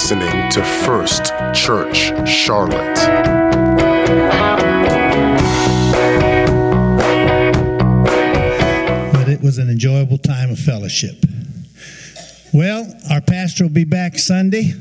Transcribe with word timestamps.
listening 0.00 0.50
to 0.50 0.64
First 0.64 1.26
Church 1.52 2.10
Charlotte. 2.26 2.96
but 9.12 9.28
it 9.28 9.42
was 9.42 9.58
an 9.58 9.68
enjoyable 9.68 10.16
time 10.16 10.50
of 10.50 10.58
fellowship. 10.58 11.22
Well, 12.54 12.90
our 13.10 13.20
pastor 13.20 13.64
will 13.64 13.74
be 13.74 13.84
back 13.84 14.18
Sunday, 14.18 14.72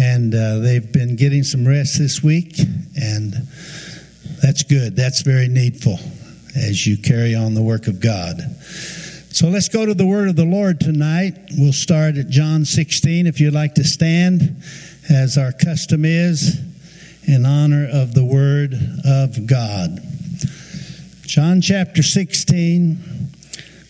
and 0.00 0.32
uh, 0.32 0.60
they've 0.60 0.92
been 0.92 1.16
getting 1.16 1.42
some 1.42 1.66
rest 1.66 1.98
this 1.98 2.22
week, 2.22 2.56
and 2.94 3.32
that's 4.40 4.62
good. 4.62 4.94
That's 4.94 5.22
very 5.22 5.48
needful 5.48 5.98
as 6.54 6.86
you 6.86 6.96
carry 6.96 7.34
on 7.34 7.54
the 7.54 7.62
work 7.62 7.88
of 7.88 7.98
God. 8.00 8.40
So 9.34 9.48
let's 9.48 9.68
go 9.68 9.84
to 9.84 9.94
the 9.94 10.06
word 10.06 10.28
of 10.28 10.36
the 10.36 10.44
Lord 10.44 10.78
tonight. 10.78 11.36
We'll 11.58 11.72
start 11.72 12.18
at 12.18 12.28
John 12.28 12.64
16. 12.64 13.26
If 13.26 13.40
you'd 13.40 13.52
like 13.52 13.74
to 13.74 13.82
stand, 13.82 14.62
as 15.10 15.36
our 15.36 15.50
custom 15.50 16.04
is, 16.04 16.60
in 17.26 17.44
honor 17.44 17.88
of 17.92 18.14
the 18.14 18.24
word 18.24 18.74
of 19.04 19.44
God. 19.48 19.98
John 21.22 21.60
chapter 21.60 22.00
16, 22.00 22.96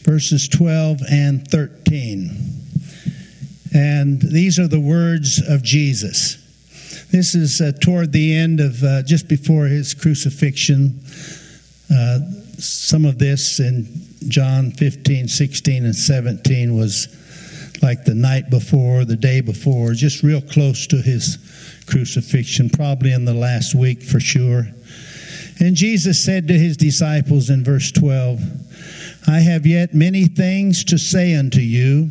verses 0.00 0.48
12 0.48 1.02
and 1.10 1.46
13. 1.46 2.30
And 3.74 4.22
these 4.22 4.58
are 4.58 4.66
the 4.66 4.80
words 4.80 5.46
of 5.46 5.62
Jesus. 5.62 6.38
This 7.12 7.34
is 7.34 7.60
uh, 7.60 7.72
toward 7.82 8.12
the 8.12 8.34
end 8.34 8.60
of 8.60 8.82
uh, 8.82 9.02
just 9.02 9.28
before 9.28 9.66
his 9.66 9.92
crucifixion. 9.92 11.00
Uh, 11.94 12.20
some 12.56 13.04
of 13.04 13.18
this 13.18 13.60
in 13.60 14.13
John 14.28 14.70
15, 14.70 15.28
16, 15.28 15.84
and 15.84 15.94
17 15.94 16.76
was 16.76 17.08
like 17.82 18.04
the 18.04 18.14
night 18.14 18.50
before, 18.50 19.04
the 19.04 19.16
day 19.16 19.40
before, 19.40 19.92
just 19.92 20.22
real 20.22 20.40
close 20.40 20.86
to 20.86 20.96
his 20.96 21.38
crucifixion, 21.86 22.70
probably 22.70 23.12
in 23.12 23.24
the 23.24 23.34
last 23.34 23.74
week 23.74 24.02
for 24.02 24.20
sure. 24.20 24.66
And 25.60 25.76
Jesus 25.76 26.24
said 26.24 26.48
to 26.48 26.54
his 26.54 26.76
disciples 26.76 27.50
in 27.50 27.62
verse 27.62 27.92
12, 27.92 28.40
I 29.28 29.40
have 29.40 29.66
yet 29.66 29.94
many 29.94 30.24
things 30.24 30.84
to 30.84 30.98
say 30.98 31.34
unto 31.34 31.60
you, 31.60 32.10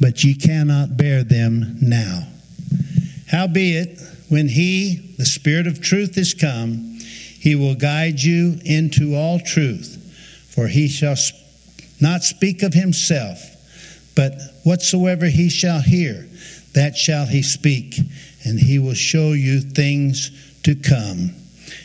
but 0.00 0.24
ye 0.24 0.34
cannot 0.34 0.96
bear 0.96 1.22
them 1.22 1.76
now. 1.80 2.26
Howbeit, 3.28 4.00
when 4.28 4.48
he, 4.48 5.14
the 5.18 5.26
Spirit 5.26 5.66
of 5.66 5.80
truth, 5.80 6.18
is 6.18 6.34
come, 6.34 6.98
he 7.38 7.54
will 7.54 7.74
guide 7.74 8.20
you 8.20 8.58
into 8.64 9.14
all 9.14 9.38
truth 9.38 9.99
for 10.60 10.68
he 10.68 10.88
shall 10.88 11.16
not 12.02 12.22
speak 12.22 12.62
of 12.62 12.74
himself, 12.74 13.40
but 14.14 14.34
whatsoever 14.62 15.24
he 15.24 15.48
shall 15.48 15.80
hear, 15.80 16.28
that 16.74 16.94
shall 16.94 17.24
he 17.24 17.40
speak, 17.42 17.98
and 18.44 18.60
he 18.60 18.78
will 18.78 18.92
show 18.92 19.32
you 19.32 19.62
things 19.62 20.30
to 20.62 20.74
come. 20.74 21.34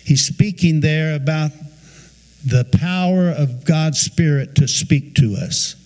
He's 0.03 0.25
speaking 0.25 0.81
there 0.81 1.15
about 1.15 1.51
the 2.45 2.65
power 2.65 3.29
of 3.29 3.63
God's 3.63 4.01
Spirit 4.01 4.55
to 4.55 4.67
speak 4.67 5.15
to 5.15 5.35
us, 5.35 5.77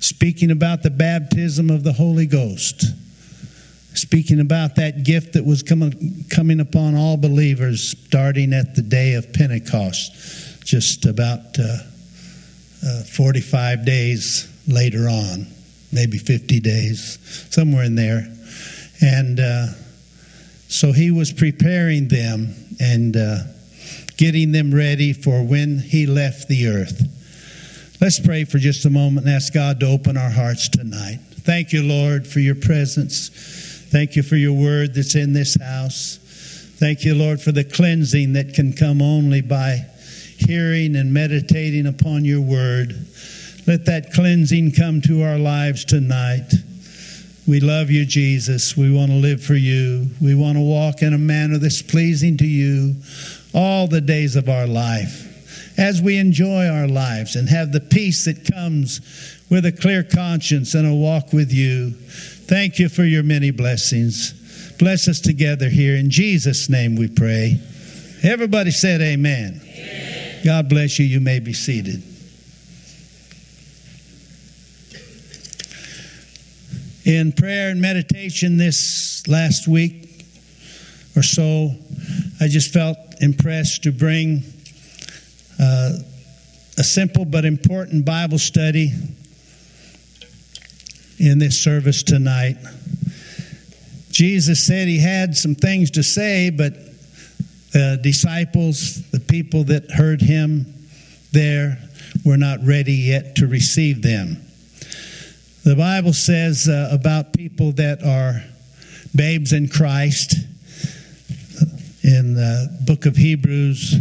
speaking 0.00 0.50
about 0.50 0.82
the 0.82 0.90
baptism 0.90 1.68
of 1.68 1.84
the 1.84 1.92
Holy 1.92 2.24
Ghost, 2.24 2.82
speaking 3.92 4.40
about 4.40 4.76
that 4.76 5.04
gift 5.04 5.34
that 5.34 5.44
was 5.44 5.62
coming, 5.62 6.24
coming 6.30 6.60
upon 6.60 6.94
all 6.94 7.18
believers 7.18 7.94
starting 8.06 8.54
at 8.54 8.74
the 8.74 8.80
day 8.80 9.12
of 9.16 9.34
Pentecost, 9.34 10.64
just 10.64 11.04
about. 11.04 11.58
Uh, 11.58 11.76
uh, 12.86 13.02
45 13.04 13.84
days 13.84 14.48
later 14.66 15.08
on, 15.08 15.46
maybe 15.92 16.18
50 16.18 16.60
days, 16.60 17.18
somewhere 17.50 17.84
in 17.84 17.94
there. 17.94 18.26
And 19.00 19.40
uh, 19.40 19.66
so 20.68 20.92
he 20.92 21.10
was 21.10 21.32
preparing 21.32 22.08
them 22.08 22.54
and 22.80 23.16
uh, 23.16 23.38
getting 24.16 24.52
them 24.52 24.74
ready 24.74 25.12
for 25.12 25.42
when 25.42 25.78
he 25.78 26.06
left 26.06 26.48
the 26.48 26.68
earth. 26.68 27.08
Let's 28.00 28.18
pray 28.18 28.44
for 28.44 28.58
just 28.58 28.84
a 28.84 28.90
moment 28.90 29.26
and 29.26 29.34
ask 29.34 29.52
God 29.52 29.80
to 29.80 29.86
open 29.86 30.16
our 30.16 30.30
hearts 30.30 30.68
tonight. 30.68 31.18
Thank 31.42 31.72
you, 31.72 31.82
Lord, 31.82 32.26
for 32.26 32.40
your 32.40 32.54
presence. 32.54 33.30
Thank 33.90 34.16
you 34.16 34.22
for 34.22 34.36
your 34.36 34.54
word 34.54 34.94
that's 34.94 35.14
in 35.14 35.32
this 35.32 35.56
house. 35.60 36.18
Thank 36.78 37.04
you, 37.04 37.14
Lord, 37.14 37.40
for 37.40 37.52
the 37.52 37.64
cleansing 37.64 38.32
that 38.32 38.54
can 38.54 38.72
come 38.72 39.02
only 39.02 39.40
by 39.40 39.86
hearing 40.38 40.96
and 40.96 41.12
meditating 41.12 41.86
upon 41.86 42.24
your 42.24 42.40
word. 42.40 42.94
Let 43.66 43.86
that 43.86 44.12
cleansing 44.12 44.72
come 44.72 45.00
to 45.02 45.22
our 45.22 45.38
lives 45.38 45.84
tonight. 45.84 46.52
We 47.46 47.60
love 47.60 47.90
you, 47.90 48.04
Jesus. 48.04 48.76
We 48.76 48.92
want 48.92 49.10
to 49.10 49.16
live 49.16 49.42
for 49.42 49.54
you. 49.54 50.08
We 50.20 50.34
want 50.34 50.56
to 50.56 50.62
walk 50.62 51.02
in 51.02 51.12
a 51.12 51.18
manner 51.18 51.58
that's 51.58 51.82
pleasing 51.82 52.36
to 52.38 52.46
you 52.46 52.96
all 53.54 53.86
the 53.88 54.00
days 54.00 54.36
of 54.36 54.48
our 54.48 54.66
life. 54.66 55.28
As 55.78 56.02
we 56.02 56.18
enjoy 56.18 56.66
our 56.66 56.86
lives 56.86 57.34
and 57.36 57.48
have 57.48 57.72
the 57.72 57.80
peace 57.80 58.26
that 58.26 58.50
comes 58.52 59.00
with 59.52 59.66
a 59.66 59.72
clear 59.72 60.02
conscience 60.02 60.72
and 60.72 60.88
a 60.88 60.94
walk 60.94 61.34
with 61.34 61.52
you. 61.52 61.90
Thank 61.90 62.78
you 62.78 62.88
for 62.88 63.04
your 63.04 63.22
many 63.22 63.50
blessings. 63.50 64.32
Bless 64.78 65.08
us 65.08 65.20
together 65.20 65.68
here. 65.68 65.94
In 65.94 66.08
Jesus' 66.08 66.70
name 66.70 66.96
we 66.96 67.06
pray. 67.06 67.60
Everybody 68.22 68.70
said, 68.70 69.02
Amen. 69.02 69.60
God 70.44 70.68
bless 70.68 70.98
you. 70.98 71.04
You 71.04 71.20
may 71.20 71.38
be 71.38 71.52
seated. 71.52 72.02
In 77.04 77.32
prayer 77.32 77.70
and 77.70 77.80
meditation 77.80 78.56
this 78.56 79.26
last 79.28 79.68
week 79.68 80.24
or 81.16 81.22
so, 81.22 81.70
I 82.40 82.48
just 82.48 82.72
felt 82.72 82.96
impressed 83.20 83.84
to 83.84 83.92
bring 83.92 84.42
uh, 85.60 85.98
a 86.78 86.84
simple 86.84 87.24
but 87.24 87.44
important 87.44 88.04
Bible 88.04 88.38
study 88.38 88.92
in 91.18 91.38
this 91.38 91.62
service 91.62 92.02
tonight. 92.02 92.56
Jesus 94.10 94.66
said 94.66 94.88
he 94.88 94.98
had 94.98 95.36
some 95.36 95.54
things 95.54 95.92
to 95.92 96.02
say, 96.02 96.50
but 96.50 96.74
the 97.72 97.98
disciples, 98.02 99.02
the 99.10 99.20
people 99.20 99.64
that 99.64 99.90
heard 99.90 100.20
him 100.20 100.66
there, 101.32 101.78
were 102.24 102.36
not 102.36 102.58
ready 102.64 102.92
yet 102.92 103.36
to 103.36 103.46
receive 103.46 104.02
them. 104.02 104.36
The 105.64 105.76
Bible 105.76 106.12
says 106.12 106.68
uh, 106.68 106.88
about 106.92 107.32
people 107.32 107.72
that 107.72 108.02
are 108.02 108.42
babes 109.14 109.52
in 109.52 109.68
Christ. 109.68 110.36
In 112.04 112.34
the 112.34 112.78
book 112.84 113.06
of 113.06 113.16
Hebrews, 113.16 113.94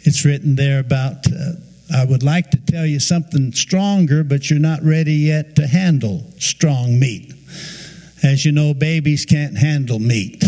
it's 0.00 0.24
written 0.24 0.56
there 0.56 0.80
about, 0.80 1.30
uh, 1.30 1.52
I 1.94 2.04
would 2.04 2.22
like 2.22 2.50
to 2.50 2.56
tell 2.56 2.86
you 2.86 2.98
something 2.98 3.52
stronger, 3.52 4.24
but 4.24 4.48
you're 4.48 4.58
not 4.58 4.82
ready 4.82 5.14
yet 5.14 5.54
to 5.56 5.66
handle 5.66 6.24
strong 6.38 6.98
meat. 6.98 7.34
As 8.22 8.44
you 8.46 8.52
know, 8.52 8.72
babies 8.72 9.26
can't 9.26 9.56
handle 9.56 9.98
meat, 9.98 10.42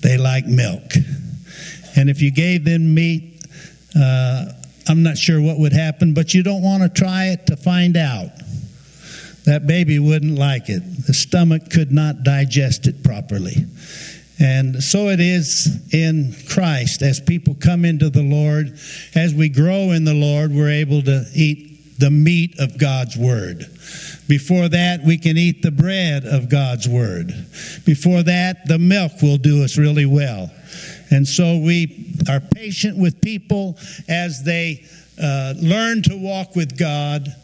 they 0.00 0.16
like 0.16 0.46
milk. 0.46 0.92
And 1.96 2.08
if 2.08 2.22
you 2.22 2.30
gave 2.30 2.64
them 2.64 2.94
meat, 2.94 3.44
uh, 3.98 4.46
I'm 4.88 5.02
not 5.02 5.18
sure 5.18 5.40
what 5.40 5.58
would 5.58 5.72
happen, 5.72 6.14
but 6.14 6.34
you 6.34 6.42
don't 6.42 6.62
want 6.62 6.82
to 6.82 6.88
try 6.88 7.26
it 7.26 7.46
to 7.46 7.56
find 7.56 7.96
out. 7.96 8.30
That 9.44 9.66
baby 9.66 9.98
wouldn't 9.98 10.38
like 10.38 10.68
it. 10.68 10.82
The 11.06 11.14
stomach 11.14 11.70
could 11.70 11.92
not 11.92 12.22
digest 12.22 12.86
it 12.86 13.02
properly. 13.02 13.66
And 14.38 14.82
so 14.82 15.08
it 15.08 15.20
is 15.20 15.68
in 15.92 16.34
Christ. 16.48 17.02
As 17.02 17.20
people 17.20 17.54
come 17.54 17.84
into 17.84 18.08
the 18.08 18.22
Lord, 18.22 18.78
as 19.14 19.34
we 19.34 19.48
grow 19.48 19.92
in 19.92 20.04
the 20.04 20.14
Lord, 20.14 20.52
we're 20.52 20.70
able 20.70 21.02
to 21.02 21.24
eat 21.34 21.98
the 21.98 22.10
meat 22.10 22.58
of 22.58 22.78
God's 22.78 23.16
Word. 23.16 23.66
Before 24.26 24.68
that, 24.68 25.04
we 25.04 25.18
can 25.18 25.36
eat 25.36 25.62
the 25.62 25.70
bread 25.70 26.24
of 26.24 26.48
God's 26.48 26.88
Word. 26.88 27.28
Before 27.84 28.22
that, 28.22 28.66
the 28.66 28.78
milk 28.78 29.20
will 29.20 29.36
do 29.36 29.62
us 29.62 29.76
really 29.76 30.06
well. 30.06 30.50
And 31.10 31.26
so 31.26 31.58
we 31.58 32.14
are 32.28 32.40
patient 32.40 32.98
with 32.98 33.20
people 33.20 33.76
as 34.08 34.44
they 34.44 34.84
uh, 35.20 35.54
learn 35.56 36.02
to 36.02 36.16
walk 36.16 36.56
with 36.56 36.78
God. 36.78 37.34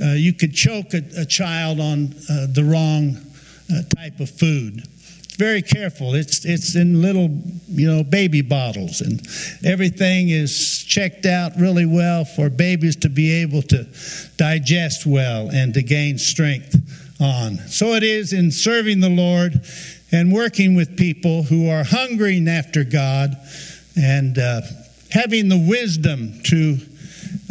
Uh, 0.00 0.12
you 0.12 0.32
could 0.32 0.54
choke 0.54 0.94
a, 0.94 1.02
a 1.16 1.24
child 1.24 1.80
on 1.80 2.14
uh, 2.30 2.46
the 2.48 2.64
wrong 2.64 3.16
uh, 3.70 3.82
type 3.96 4.20
of 4.20 4.30
food. 4.30 4.82
Very 5.36 5.62
careful. 5.62 6.14
It's 6.14 6.44
it's 6.44 6.74
in 6.74 7.00
little 7.00 7.30
you 7.68 7.86
know 7.86 8.02
baby 8.02 8.42
bottles, 8.42 9.00
and 9.00 9.24
everything 9.64 10.30
is 10.30 10.82
checked 10.82 11.26
out 11.26 11.52
really 11.56 11.86
well 11.86 12.24
for 12.24 12.50
babies 12.50 12.96
to 12.96 13.08
be 13.08 13.30
able 13.42 13.62
to 13.62 13.86
digest 14.36 15.06
well 15.06 15.48
and 15.50 15.72
to 15.74 15.82
gain 15.82 16.18
strength 16.18 16.74
on. 17.20 17.58
So 17.68 17.94
it 17.94 18.02
is 18.02 18.32
in 18.32 18.50
serving 18.50 18.98
the 18.98 19.10
Lord 19.10 19.64
and 20.10 20.32
working 20.32 20.74
with 20.74 20.96
people 20.96 21.42
who 21.42 21.68
are 21.68 21.84
hungering 21.84 22.48
after 22.48 22.84
God 22.84 23.36
and 23.96 24.38
uh, 24.38 24.62
having 25.10 25.48
the 25.48 25.58
wisdom 25.58 26.40
to 26.44 26.78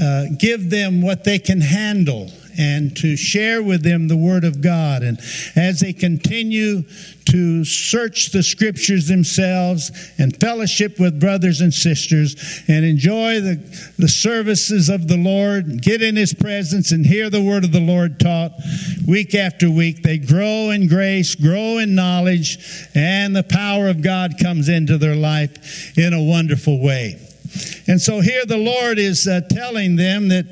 uh, 0.02 0.26
give 0.38 0.70
them 0.70 1.02
what 1.02 1.24
they 1.24 1.40
can 1.40 1.62
handle 1.62 2.32
and 2.58 2.96
to 2.98 3.16
share 3.16 3.62
with 3.62 3.84
them 3.84 4.08
the 4.08 4.18
Word 4.18 4.44
of 4.44 4.62
God. 4.62 5.04
And 5.04 5.20
as 5.56 5.80
they 5.80 5.94
continue 5.94 6.84
to 7.26 7.66
search 7.66 8.32
the 8.32 8.42
Scriptures 8.42 9.08
themselves 9.08 9.92
and 10.18 10.36
fellowship 10.40 11.00
with 11.00 11.20
brothers 11.20 11.62
and 11.62 11.74
sisters 11.74 12.64
and 12.68 12.86
enjoy 12.86 13.42
the, 13.42 13.56
the 13.98 14.08
services 14.08 14.90
of 14.90 15.08
the 15.08 15.18
Lord, 15.18 15.68
and 15.68 15.82
get 15.82 16.02
in 16.02 16.16
His 16.16 16.34
presence 16.34 16.92
and 16.92 17.06
hear 17.06 17.30
the 17.30 17.44
Word 17.44 17.64
of 17.64 17.72
the 17.72 17.80
Lord 17.80 18.20
taught 18.20 18.52
week 19.08 19.36
after 19.36 19.70
week, 19.70 20.04
they 20.04 20.18
grow 20.18 20.72
in 20.72 20.88
grace, 20.88 21.36
grow 21.36 21.78
in 21.78 21.96
knowledge, 21.96 22.58
and 22.96 23.36
the 23.36 23.44
power 23.44 23.88
of 23.88 24.02
God 24.02 24.36
comes 24.42 24.70
into 24.70 24.98
their 24.98 25.16
life 25.16 25.98
in 25.98 26.14
a 26.14 26.22
wonderful 26.22 26.82
way. 26.82 27.20
And 27.88 28.02
so 28.02 28.20
here 28.20 28.46
the 28.46 28.58
Lord 28.58 29.00
is 29.00 29.28
uh, 29.28 29.42
telling 29.50 29.96
them 29.96 30.28
that 30.30 30.46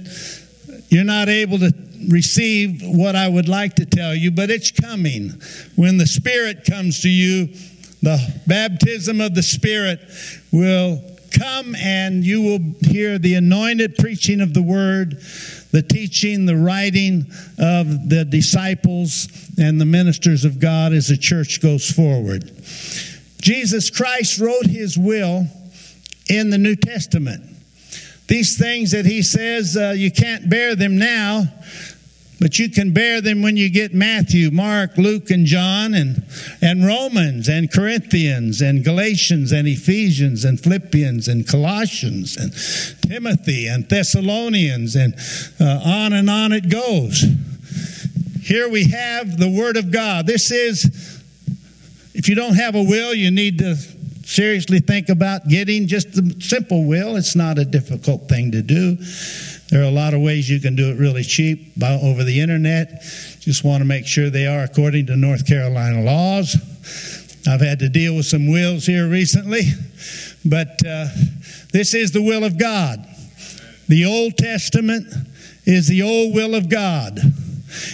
you're 0.90 1.04
not 1.04 1.28
able 1.30 1.60
to 1.60 1.72
receive 2.10 2.82
what 2.84 3.16
I 3.16 3.28
would 3.28 3.48
like 3.48 3.76
to 3.76 3.86
tell 3.86 4.16
you, 4.16 4.32
but 4.32 4.50
it's 4.50 4.72
coming. 4.72 5.32
When 5.76 5.98
the 5.98 6.08
Spirit 6.08 6.66
comes 6.66 7.02
to 7.02 7.10
you, 7.10 7.48
the 8.02 8.20
baptism 8.48 9.22
of 9.22 9.36
the 9.36 9.44
Spirit 9.44 10.00
will 10.52 11.02
come 11.38 11.76
and 11.76 12.24
you 12.24 12.42
will 12.42 12.60
hear 12.82 13.18
the 13.18 13.36
anointed 13.36 13.96
preaching 13.98 14.42
of 14.42 14.54
the 14.54 14.62
word, 14.62 15.20
the 15.72 15.82
teaching, 15.82 16.46
the 16.46 16.56
writing 16.56 17.26
of 17.60 18.10
the 18.10 18.26
disciples 18.26 19.28
and 19.58 19.80
the 19.80 19.86
ministers 19.86 20.46
of 20.46 20.60
God 20.60 20.94
as 20.94 21.08
the 21.08 21.18
church 21.18 21.62
goes 21.62 21.90
forward. 21.90 22.52
Jesus 23.42 23.90
Christ 23.90 24.40
wrote 24.40 24.66
his 24.66 24.98
will 24.98 25.46
in 26.30 26.50
the 26.50 26.58
New 26.58 26.76
Testament. 26.76 27.44
These 28.28 28.58
things 28.58 28.92
that 28.92 29.06
he 29.06 29.22
says 29.22 29.78
uh, 29.78 29.94
you 29.96 30.12
can't 30.12 30.50
bear 30.50 30.76
them 30.76 30.98
now, 30.98 31.44
but 32.40 32.60
you 32.60 32.70
can 32.70 32.92
bear 32.92 33.22
them 33.22 33.42
when 33.42 33.56
you 33.58 33.70
get 33.70 33.94
Matthew, 33.94 34.52
Mark, 34.52 34.98
Luke, 34.98 35.30
and 35.30 35.46
John, 35.46 35.94
and, 35.94 36.24
and 36.62 36.86
Romans, 36.86 37.48
and 37.48 37.72
Corinthians, 37.72 38.62
and 38.62 38.84
Galatians, 38.84 39.52
and 39.52 39.68
Ephesians, 39.68 40.44
and 40.44 40.60
Philippians, 40.60 41.28
and 41.28 41.48
Colossians, 41.48 42.36
and 42.38 42.54
Timothy, 43.10 43.68
and 43.68 43.88
Thessalonians, 43.88 44.96
and 44.96 45.16
uh, 45.60 45.82
on 45.86 46.14
and 46.14 46.30
on 46.30 46.52
it 46.52 46.70
goes. 46.70 47.24
Here 48.42 48.70
we 48.70 48.90
have 48.90 49.38
the 49.38 49.50
Word 49.50 49.78
of 49.78 49.92
God. 49.92 50.28
This 50.28 50.52
is, 50.52 50.84
if 52.14 52.28
you 52.28 52.36
don't 52.36 52.56
have 52.56 52.76
a 52.76 52.84
will, 52.84 53.14
you 53.14 53.32
need 53.32 53.60
to 53.60 53.76
seriously 54.26 54.80
think 54.80 55.10
about 55.10 55.48
getting 55.48 55.88
just 55.88 56.14
the 56.14 56.36
simple 56.40 56.86
will. 56.86 57.16
It's 57.16 57.36
not 57.36 57.58
a 57.58 57.66
difficult 57.66 58.28
thing 58.28 58.52
to 58.52 58.62
do. 58.62 58.98
There 59.70 59.82
are 59.82 59.86
a 59.86 59.92
lot 59.92 60.14
of 60.14 60.22
ways 60.22 60.50
you 60.50 60.60
can 60.60 60.76
do 60.76 60.92
it 60.92 61.00
really 61.00 61.24
cheap 61.24 61.78
by, 61.78 61.94
over 61.94 62.24
the 62.24 62.40
internet. 62.40 63.02
Just 63.40 63.64
want 63.64 63.82
to 63.82 63.86
make 63.86 64.06
sure 64.06 64.30
they 64.30 64.48
are 64.48 64.64
according 64.64 65.08
to 65.08 65.16
North 65.16 65.48
Carolina 65.48 66.04
laws. 66.04 66.56
I've 67.48 67.62
had 67.62 67.80
to 67.80 67.90
deal 67.90 68.16
with 68.16 68.26
some 68.26 68.50
wills 68.50 68.86
here 68.86 69.08
recently, 69.08 69.62
but 70.44 70.80
uh, 70.86 71.08
this 71.72 71.94
is 71.94 72.12
the 72.12 72.22
will 72.22 72.44
of 72.44 72.58
God. 72.58 73.06
The 73.88 74.06
Old 74.06 74.38
Testament 74.38 75.08
is 75.66 75.88
the 75.88 76.02
old 76.02 76.34
will 76.34 76.56
of 76.56 76.70
God. 76.70 77.20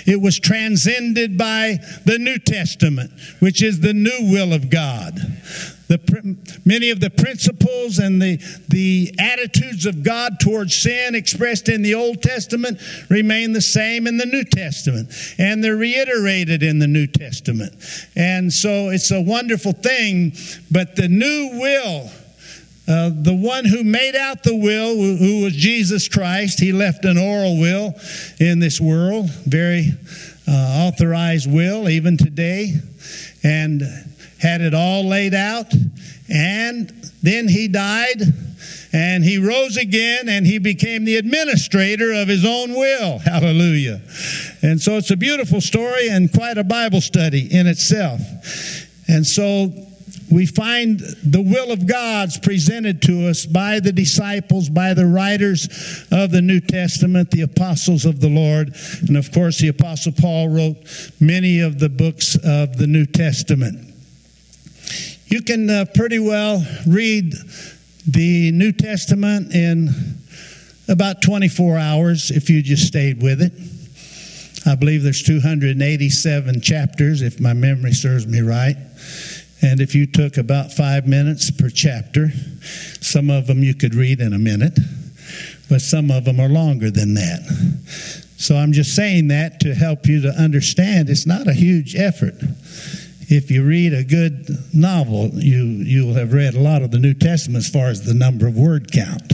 It 0.05 0.21
was 0.21 0.39
transcended 0.39 1.37
by 1.37 1.79
the 2.05 2.17
New 2.19 2.37
Testament, 2.37 3.11
which 3.39 3.61
is 3.61 3.79
the 3.79 3.93
new 3.93 4.31
will 4.31 4.53
of 4.53 4.69
God. 4.69 5.19
The, 5.91 6.37
many 6.63 6.89
of 6.89 7.01
the 7.01 7.09
principles 7.09 7.99
and 7.99 8.21
the, 8.21 8.37
the 8.69 9.13
attitudes 9.19 9.85
of 9.85 10.03
God 10.03 10.39
towards 10.39 10.73
sin 10.73 11.15
expressed 11.15 11.67
in 11.67 11.81
the 11.81 11.95
Old 11.95 12.21
Testament 12.21 12.79
remain 13.09 13.51
the 13.51 13.61
same 13.61 14.07
in 14.07 14.15
the 14.15 14.25
New 14.25 14.45
Testament, 14.45 15.11
and 15.37 15.61
they're 15.61 15.75
reiterated 15.75 16.63
in 16.63 16.79
the 16.79 16.87
New 16.87 17.07
Testament. 17.07 17.73
And 18.15 18.53
so 18.53 18.87
it's 18.87 19.11
a 19.11 19.19
wonderful 19.19 19.73
thing, 19.73 20.31
but 20.71 20.95
the 20.95 21.09
new 21.09 21.59
will. 21.59 22.09
Uh, 22.87 23.11
the 23.13 23.35
one 23.35 23.65
who 23.65 23.83
made 23.83 24.15
out 24.15 24.43
the 24.43 24.55
will, 24.55 24.95
who 24.95 25.43
was 25.43 25.53
Jesus 25.53 26.07
Christ, 26.07 26.61
he 26.61 26.71
left 26.71 27.03
an 27.03 27.17
oral 27.17 27.59
will 27.59 27.95
in 28.39 28.59
this 28.59 28.79
world, 28.79 29.29
very 29.45 29.91
uh, 30.47 30.87
authorized 30.87 31.51
will, 31.51 31.89
even 31.89 32.15
today. 32.15 32.75
And 33.43 33.83
had 34.41 34.61
it 34.61 34.73
all 34.73 35.07
laid 35.07 35.33
out, 35.33 35.71
and 36.27 36.89
then 37.21 37.47
he 37.47 37.67
died, 37.67 38.21
and 38.91 39.23
he 39.23 39.37
rose 39.37 39.77
again, 39.77 40.27
and 40.27 40.45
he 40.45 40.57
became 40.57 41.05
the 41.05 41.17
administrator 41.17 42.11
of 42.11 42.27
his 42.27 42.43
own 42.43 42.73
will. 42.73 43.19
Hallelujah. 43.25 44.01
And 44.61 44.81
so 44.81 44.97
it's 44.97 45.11
a 45.11 45.17
beautiful 45.17 45.61
story 45.61 46.09
and 46.09 46.31
quite 46.33 46.57
a 46.57 46.63
Bible 46.63 47.01
study 47.01 47.47
in 47.53 47.67
itself. 47.67 48.19
And 49.07 49.25
so 49.25 49.71
we 50.31 50.45
find 50.45 50.99
the 50.99 51.41
will 51.41 51.71
of 51.71 51.85
God's 51.85 52.37
presented 52.37 53.01
to 53.03 53.27
us 53.27 53.45
by 53.45 53.79
the 53.79 53.91
disciples, 53.91 54.69
by 54.69 54.93
the 54.93 55.05
writers 55.05 55.67
of 56.11 56.31
the 56.31 56.41
New 56.41 56.61
Testament, 56.61 57.31
the 57.31 57.41
apostles 57.41 58.05
of 58.05 58.21
the 58.21 58.29
Lord. 58.29 58.73
And 59.01 59.17
of 59.17 59.31
course, 59.31 59.59
the 59.59 59.67
apostle 59.67 60.13
Paul 60.13 60.49
wrote 60.49 60.77
many 61.19 61.59
of 61.59 61.79
the 61.79 61.89
books 61.89 62.35
of 62.35 62.77
the 62.77 62.87
New 62.87 63.05
Testament. 63.05 63.90
You 65.31 65.41
can 65.41 65.69
uh, 65.69 65.85
pretty 65.95 66.19
well 66.19 66.61
read 66.85 67.33
the 68.05 68.51
New 68.51 68.73
Testament 68.73 69.55
in 69.55 69.87
about 70.89 71.21
24 71.21 71.77
hours 71.77 72.31
if 72.31 72.49
you 72.49 72.61
just 72.61 72.85
stayed 72.85 73.23
with 73.23 73.41
it. 73.41 73.53
I 74.69 74.75
believe 74.75 75.03
there's 75.03 75.23
287 75.23 76.59
chapters, 76.59 77.21
if 77.21 77.39
my 77.39 77.53
memory 77.53 77.93
serves 77.93 78.27
me 78.27 78.41
right. 78.41 78.75
And 79.61 79.79
if 79.79 79.95
you 79.95 80.05
took 80.05 80.35
about 80.35 80.73
five 80.73 81.07
minutes 81.07 81.49
per 81.49 81.69
chapter, 81.69 82.31
some 82.99 83.29
of 83.29 83.47
them 83.47 83.63
you 83.63 83.73
could 83.73 83.95
read 83.95 84.19
in 84.19 84.33
a 84.33 84.37
minute, 84.37 84.77
but 85.69 85.79
some 85.79 86.11
of 86.11 86.25
them 86.25 86.41
are 86.41 86.49
longer 86.49 86.91
than 86.91 87.13
that. 87.13 87.39
So 88.35 88.57
I'm 88.57 88.73
just 88.73 88.97
saying 88.97 89.29
that 89.29 89.61
to 89.61 89.73
help 89.73 90.07
you 90.07 90.23
to 90.23 90.29
understand 90.31 91.09
it's 91.09 91.25
not 91.25 91.47
a 91.47 91.53
huge 91.53 91.95
effort 91.95 92.35
if 93.31 93.49
you 93.49 93.63
read 93.63 93.93
a 93.93 94.03
good 94.03 94.49
novel, 94.73 95.29
you, 95.29 95.63
you 95.63 96.05
will 96.05 96.15
have 96.15 96.33
read 96.33 96.53
a 96.53 96.59
lot 96.59 96.81
of 96.81 96.91
the 96.91 96.99
New 96.99 97.13
Testament 97.13 97.63
as 97.63 97.69
far 97.69 97.87
as 97.87 98.03
the 98.03 98.13
number 98.13 98.45
of 98.45 98.57
word 98.57 98.91
count. 98.91 99.33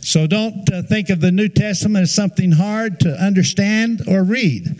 So 0.00 0.28
don't 0.28 0.72
uh, 0.72 0.82
think 0.82 1.10
of 1.10 1.20
the 1.20 1.32
New 1.32 1.48
Testament 1.48 2.04
as 2.04 2.14
something 2.14 2.52
hard 2.52 3.00
to 3.00 3.10
understand 3.10 4.02
or 4.06 4.22
read. 4.22 4.76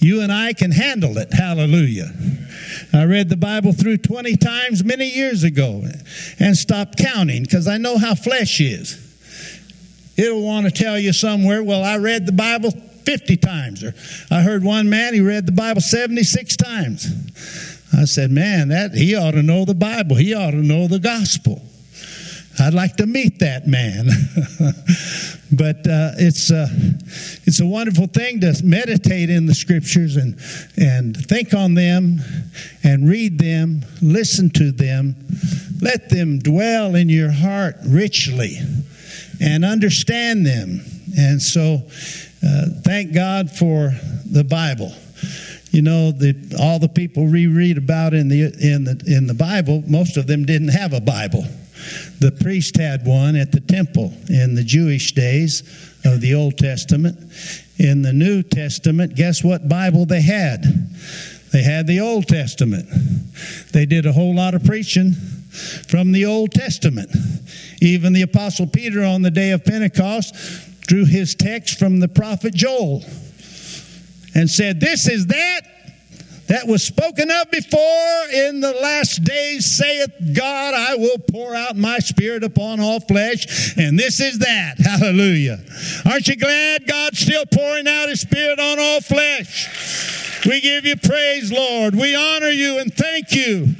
You 0.00 0.22
and 0.22 0.32
I 0.32 0.54
can 0.54 0.70
handle 0.70 1.18
it. 1.18 1.32
Hallelujah. 1.32 2.10
I 2.94 3.04
read 3.04 3.28
the 3.28 3.36
Bible 3.36 3.74
through 3.74 3.98
20 3.98 4.36
times 4.36 4.82
many 4.82 5.08
years 5.08 5.44
ago 5.44 5.84
and 6.38 6.56
stopped 6.56 6.96
counting 6.98 7.42
because 7.42 7.68
I 7.68 7.76
know 7.76 7.98
how 7.98 8.14
flesh 8.14 8.60
is. 8.60 9.00
It'll 10.16 10.42
want 10.42 10.66
to 10.66 10.72
tell 10.72 10.98
you 10.98 11.12
somewhere, 11.12 11.62
well, 11.62 11.84
I 11.84 11.98
read 11.98 12.24
the 12.24 12.32
Bible 12.32 12.72
50 13.04 13.36
times. 13.36 13.84
Or 13.84 13.94
I 14.30 14.42
heard 14.42 14.64
one 14.64 14.88
man, 14.88 15.14
he 15.14 15.20
read 15.20 15.46
the 15.46 15.52
Bible 15.52 15.80
76 15.80 16.56
times. 16.56 17.06
I 17.96 18.04
said, 18.04 18.30
man, 18.30 18.68
that 18.68 18.92
he 18.94 19.14
ought 19.14 19.32
to 19.32 19.42
know 19.42 19.64
the 19.64 19.74
Bible. 19.74 20.16
He 20.16 20.34
ought 20.34 20.50
to 20.50 20.62
know 20.62 20.88
the 20.88 20.98
gospel. 20.98 21.62
I'd 22.58 22.74
like 22.74 22.96
to 22.96 23.06
meet 23.06 23.40
that 23.40 23.66
man. 23.66 24.06
but 25.52 25.78
uh, 25.86 26.12
it's, 26.18 26.50
uh, 26.50 26.68
it's 27.44 27.60
a 27.60 27.66
wonderful 27.66 28.06
thing 28.06 28.40
to 28.40 28.54
meditate 28.64 29.28
in 29.28 29.46
the 29.46 29.54
scriptures 29.54 30.16
and, 30.16 30.38
and 30.76 31.16
think 31.16 31.52
on 31.52 31.74
them 31.74 32.20
and 32.82 33.08
read 33.08 33.38
them, 33.38 33.84
listen 34.00 34.50
to 34.50 34.70
them, 34.70 35.16
let 35.80 36.10
them 36.10 36.38
dwell 36.38 36.94
in 36.94 37.08
your 37.08 37.30
heart 37.30 37.76
richly 37.86 38.58
and 39.40 39.64
understand 39.64 40.46
them. 40.46 40.80
And 41.18 41.42
so 41.42 41.82
uh, 42.44 42.66
thank 42.82 43.14
God 43.14 43.50
for 43.50 43.92
the 44.30 44.44
Bible. 44.44 44.92
You 45.70 45.82
know, 45.82 46.12
the, 46.12 46.56
all 46.60 46.78
the 46.78 46.88
people 46.88 47.26
we 47.26 47.46
read 47.46 47.78
about 47.78 48.14
in 48.14 48.28
the, 48.28 48.42
in, 48.42 48.84
the, 48.84 49.02
in 49.06 49.26
the 49.26 49.34
Bible, 49.34 49.82
most 49.86 50.16
of 50.16 50.26
them 50.26 50.44
didn't 50.44 50.68
have 50.68 50.92
a 50.92 51.00
Bible. 51.00 51.44
The 52.20 52.30
priest 52.30 52.76
had 52.76 53.04
one 53.04 53.34
at 53.34 53.50
the 53.50 53.60
temple 53.60 54.12
in 54.28 54.54
the 54.54 54.62
Jewish 54.62 55.12
days 55.12 55.62
of 56.04 56.20
the 56.20 56.34
Old 56.34 56.58
Testament. 56.58 57.18
In 57.78 58.02
the 58.02 58.12
New 58.12 58.42
Testament, 58.42 59.16
guess 59.16 59.42
what 59.42 59.68
Bible 59.68 60.06
they 60.06 60.22
had? 60.22 60.62
They 61.52 61.62
had 61.62 61.86
the 61.86 62.00
Old 62.00 62.28
Testament. 62.28 62.88
They 63.72 63.86
did 63.86 64.06
a 64.06 64.12
whole 64.12 64.34
lot 64.34 64.54
of 64.54 64.64
preaching 64.64 65.12
from 65.88 66.12
the 66.12 66.24
Old 66.24 66.52
Testament. 66.52 67.10
Even 67.80 68.12
the 68.12 68.22
Apostle 68.22 68.66
Peter 68.66 69.02
on 69.02 69.22
the 69.22 69.30
day 69.30 69.50
of 69.50 69.64
Pentecost 69.64 70.34
drew 70.86 71.04
his 71.04 71.34
text 71.34 71.78
from 71.78 72.00
the 72.00 72.08
prophet 72.08 72.54
Joel 72.54 73.02
and 74.34 74.48
said, 74.50 74.80
This 74.80 75.08
is 75.08 75.26
that 75.28 75.62
that 76.46 76.66
was 76.66 76.82
spoken 76.82 77.30
of 77.30 77.50
before 77.50 78.28
in 78.32 78.60
the 78.60 78.72
last 78.72 79.24
days, 79.24 79.76
saith 79.76 80.10
God, 80.34 80.74
I 80.74 80.94
will 80.96 81.18
pour 81.18 81.54
out 81.54 81.74
my 81.74 81.98
spirit 82.00 82.44
upon 82.44 82.80
all 82.80 83.00
flesh. 83.00 83.76
And 83.78 83.98
this 83.98 84.20
is 84.20 84.40
that. 84.40 84.74
Hallelujah. 84.78 85.58
Aren't 86.04 86.28
you 86.28 86.36
glad 86.36 86.86
God's 86.86 87.18
still 87.18 87.44
pouring 87.46 87.88
out 87.88 88.10
his 88.10 88.20
spirit 88.20 88.58
on 88.60 88.78
all 88.78 89.00
flesh? 89.00 90.44
We 90.44 90.60
give 90.60 90.84
you 90.84 90.96
praise, 90.96 91.50
Lord. 91.50 91.94
We 91.94 92.14
honor 92.14 92.50
you 92.50 92.78
and 92.78 92.92
thank 92.92 93.34
you. 93.34 93.74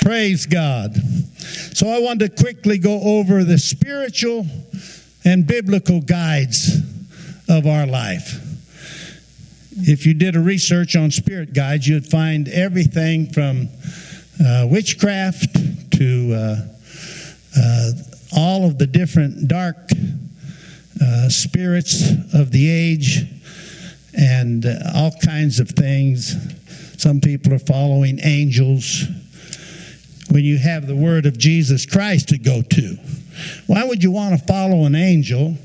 Praise 0.00 0.44
God. 0.46 0.96
So 1.76 1.88
I 1.88 2.00
want 2.00 2.18
to 2.20 2.28
quickly 2.28 2.78
go 2.78 3.00
over 3.00 3.44
the 3.44 3.58
spiritual 3.58 4.46
and 5.26 5.44
biblical 5.44 6.00
guides 6.00 6.78
of 7.48 7.66
our 7.66 7.84
life. 7.84 8.40
If 9.72 10.06
you 10.06 10.14
did 10.14 10.36
a 10.36 10.40
research 10.40 10.94
on 10.94 11.10
spirit 11.10 11.52
guides, 11.52 11.86
you'd 11.86 12.06
find 12.06 12.48
everything 12.48 13.32
from 13.32 13.68
uh, 14.42 14.68
witchcraft 14.70 15.52
to 15.98 16.32
uh, 16.32 16.56
uh, 17.58 17.90
all 18.36 18.66
of 18.66 18.78
the 18.78 18.86
different 18.86 19.48
dark 19.48 19.76
uh, 21.02 21.28
spirits 21.28 22.08
of 22.32 22.52
the 22.52 22.70
age 22.70 23.24
and 24.16 24.64
uh, 24.64 24.76
all 24.94 25.12
kinds 25.24 25.58
of 25.58 25.68
things. 25.70 26.36
Some 27.02 27.20
people 27.20 27.52
are 27.52 27.58
following 27.58 28.20
angels 28.22 29.06
when 30.30 30.44
you 30.44 30.58
have 30.58 30.86
the 30.86 30.96
word 30.96 31.26
of 31.26 31.36
Jesus 31.36 31.84
Christ 31.84 32.28
to 32.28 32.38
go 32.38 32.62
to. 32.62 32.96
Why 33.66 33.84
would 33.84 34.02
you 34.02 34.10
want 34.10 34.38
to 34.38 34.46
follow 34.46 34.84
an 34.84 34.94
angel 34.94 35.56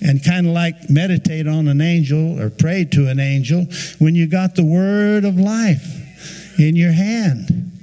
and 0.00 0.24
kind 0.24 0.46
of 0.46 0.52
like 0.52 0.88
meditate 0.88 1.46
on 1.46 1.68
an 1.68 1.80
angel 1.80 2.40
or 2.40 2.50
pray 2.50 2.84
to 2.86 3.08
an 3.08 3.20
angel 3.20 3.66
when 3.98 4.14
you 4.14 4.26
got 4.26 4.54
the 4.54 4.64
word 4.64 5.24
of 5.24 5.36
life 5.38 6.58
in 6.58 6.76
your 6.76 6.92
hand. 6.92 7.78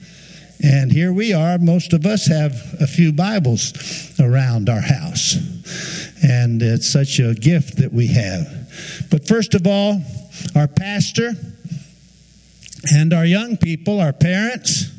And 0.64 0.92
here 0.92 1.14
we 1.14 1.34
are. 1.34 1.58
Most 1.60 1.94
of 1.94 2.06
us 2.06 2.26
have 2.28 2.54
a 2.80 2.88
few 2.88 3.14
Bibles 3.14 3.74
around 4.20 4.70
our 4.70 4.82
house. 4.82 5.36
And 6.24 6.62
it's 6.62 6.92
such 6.92 7.20
a 7.20 7.36
gift 7.36 7.78
that 7.78 7.94
we 7.94 8.08
have. 8.08 8.48
But 9.12 9.28
first 9.28 9.54
of 9.54 9.68
all, 9.68 10.02
our 10.56 10.68
pastor 10.68 11.32
and 12.92 13.14
our 13.14 13.26
young 13.26 13.58
people, 13.58 14.00
our 14.00 14.14
parents, 14.14 14.92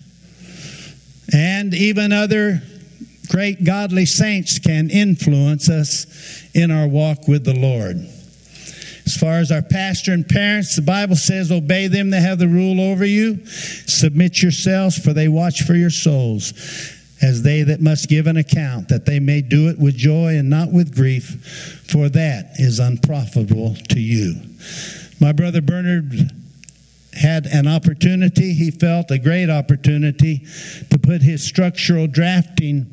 and 1.32 1.74
even 1.74 2.12
other 2.12 2.62
great 3.28 3.64
godly 3.64 4.06
saints 4.06 4.58
can 4.58 4.90
influence 4.90 5.68
us 5.68 6.06
in 6.54 6.70
our 6.70 6.88
walk 6.88 7.28
with 7.28 7.44
the 7.44 7.54
Lord. 7.54 7.96
As 9.08 9.16
far 9.16 9.38
as 9.38 9.50
our 9.50 9.62
pastor 9.62 10.12
and 10.12 10.28
parents, 10.28 10.76
the 10.76 10.82
Bible 10.82 11.16
says, 11.16 11.50
Obey 11.50 11.86
them 11.86 12.10
that 12.10 12.20
have 12.20 12.38
the 12.38 12.46
rule 12.46 12.78
over 12.78 13.06
you. 13.06 13.42
Submit 13.46 14.42
yourselves, 14.42 14.98
for 14.98 15.14
they 15.14 15.28
watch 15.28 15.62
for 15.62 15.74
your 15.74 15.88
souls, 15.88 16.52
as 17.22 17.42
they 17.42 17.62
that 17.62 17.80
must 17.80 18.10
give 18.10 18.26
an 18.26 18.36
account, 18.36 18.88
that 18.88 19.06
they 19.06 19.18
may 19.18 19.40
do 19.40 19.70
it 19.70 19.78
with 19.78 19.96
joy 19.96 20.36
and 20.36 20.50
not 20.50 20.70
with 20.72 20.94
grief, 20.94 21.82
for 21.90 22.10
that 22.10 22.50
is 22.56 22.78
unprofitable 22.80 23.76
to 23.88 23.98
you. 23.98 24.34
My 25.20 25.32
brother 25.32 25.62
Bernard 25.62 26.30
had 27.14 27.46
an 27.46 27.66
opportunity, 27.66 28.52
he 28.52 28.70
felt 28.70 29.10
a 29.10 29.18
great 29.18 29.48
opportunity 29.48 30.46
to 30.90 30.98
put 30.98 31.22
his 31.22 31.42
structural 31.42 32.06
drafting 32.06 32.86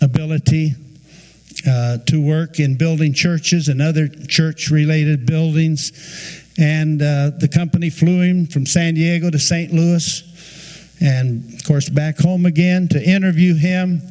ability 0.00 0.74
uh, 1.68 1.98
to 2.06 2.20
work 2.20 2.60
in 2.60 2.76
building 2.76 3.12
churches 3.12 3.68
and 3.68 3.82
other 3.82 4.08
church 4.08 4.70
related 4.70 5.26
buildings. 5.26 5.92
And 6.58 7.00
uh, 7.00 7.30
the 7.38 7.48
company 7.48 7.90
flew 7.90 8.22
him 8.22 8.46
from 8.46 8.66
San 8.66 8.94
Diego 8.94 9.30
to 9.30 9.38
St. 9.38 9.72
Louis 9.72 10.22
and, 11.00 11.54
of 11.54 11.64
course, 11.64 11.88
back 11.88 12.18
home 12.18 12.46
again 12.46 12.88
to 12.88 13.02
interview 13.02 13.54
him. 13.54 14.02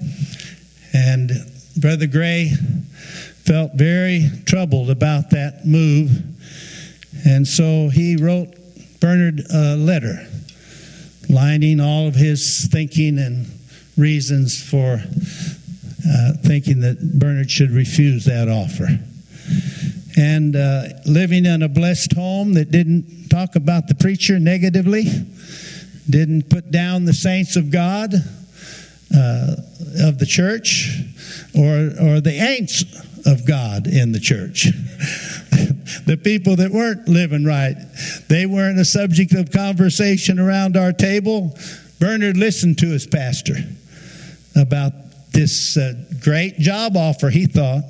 And 0.94 1.32
Brother 1.75 2.08
Gray 2.08 2.51
felt 3.44 3.74
very 3.74 4.29
troubled 4.46 4.89
about 4.89 5.29
that 5.32 5.65
move. 5.65 6.24
And 7.25 7.48
so 7.48 7.89
he 7.89 8.15
wrote 8.15 8.53
Bernard 9.00 9.41
a 9.53 9.75
letter 9.75 10.27
lining 11.29 11.79
all 11.79 12.08
of 12.08 12.15
his 12.15 12.67
thinking 12.72 13.20
and 13.20 13.48
reasons 13.98 14.62
for 14.62 15.01
uh, 16.07 16.33
thinking 16.43 16.81
that 16.81 17.19
Bernard 17.19 17.51
should 17.51 17.71
refuse 17.71 18.25
that 18.25 18.47
offer. 18.47 18.87
And 20.17 20.55
uh, 20.55 20.83
living 21.05 21.45
in 21.45 21.61
a 21.61 21.69
blessed 21.69 22.13
home 22.13 22.53
that 22.53 22.71
didn't 22.71 23.29
talk 23.29 23.55
about 23.55 23.87
the 23.87 23.95
preacher 23.95 24.39
negatively, 24.39 25.05
didn't 26.09 26.49
put 26.49 26.71
down 26.71 27.05
the 27.05 27.13
saints 27.13 27.55
of 27.55 27.71
God, 27.71 28.13
uh, 29.15 29.55
of 30.01 30.17
the 30.19 30.25
church, 30.25 31.01
or, 31.55 31.91
or 32.01 32.21
the 32.21 32.37
ain'ts 32.39 32.83
of 33.25 33.45
God 33.45 33.87
in 33.87 34.11
the 34.11 34.19
church. 34.19 34.65
the 36.05 36.17
people 36.17 36.55
that 36.55 36.71
weren't 36.71 37.07
living 37.07 37.45
right, 37.45 37.75
they 38.27 38.45
weren't 38.45 38.79
a 38.79 38.85
subject 38.85 39.33
of 39.33 39.51
conversation 39.51 40.39
around 40.39 40.77
our 40.77 40.93
table. 40.93 41.55
Bernard 41.99 42.37
listened 42.37 42.77
to 42.79 42.87
his 42.87 43.05
pastor 43.05 43.55
about 44.55 44.93
this 45.38 45.77
uh, 45.77 45.94
great 46.20 46.58
job 46.58 46.98
offer, 46.98 47.29
he 47.29 47.46
thought, 47.46 47.84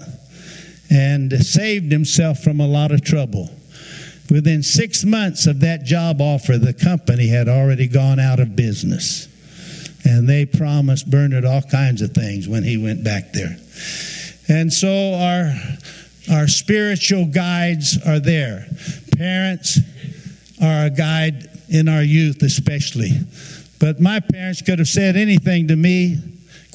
and 0.89 1.31
saved 1.31 1.89
himself 1.89 2.39
from 2.39 2.59
a 2.59 2.67
lot 2.67 2.91
of 2.91 3.01
trouble. 3.01 3.49
Within 4.29 4.61
six 4.61 5.05
months 5.05 5.47
of 5.47 5.61
that 5.61 5.85
job 5.85 6.19
offer, 6.19 6.57
the 6.57 6.73
company 6.73 7.27
had 7.27 7.47
already 7.47 7.87
gone 7.87 8.19
out 8.19 8.41
of 8.41 8.57
business. 8.57 9.29
And 10.03 10.27
they 10.27 10.45
promised 10.45 11.09
Bernard 11.09 11.45
all 11.45 11.61
kinds 11.61 12.01
of 12.01 12.11
things 12.11 12.49
when 12.49 12.63
he 12.63 12.77
went 12.77 13.05
back 13.05 13.31
there. 13.31 13.55
And 14.49 14.71
so 14.71 15.13
our, 15.13 15.53
our 16.29 16.49
spiritual 16.49 17.27
guides 17.27 17.97
are 18.05 18.19
there. 18.19 18.67
Parents 19.17 19.79
are 20.61 20.87
a 20.87 20.89
guide 20.89 21.49
in 21.69 21.87
our 21.87 22.03
youth, 22.03 22.43
especially. 22.43 23.11
But 23.79 24.01
my 24.01 24.19
parents 24.19 24.61
could 24.61 24.79
have 24.79 24.89
said 24.89 25.15
anything 25.15 25.69
to 25.69 25.77
me 25.77 26.17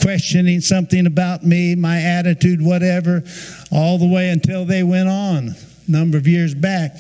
questioning 0.03 0.61
something 0.61 1.07
about 1.07 1.45
me, 1.45 1.75
my 1.75 2.01
attitude, 2.01 2.61
whatever, 2.61 3.23
all 3.71 3.99
the 3.99 4.07
way 4.07 4.29
until 4.31 4.65
they 4.65 4.83
went 4.83 5.09
on 5.09 5.49
a 5.49 5.91
number 5.91 6.17
of 6.17 6.27
years 6.27 6.55
back, 6.55 6.93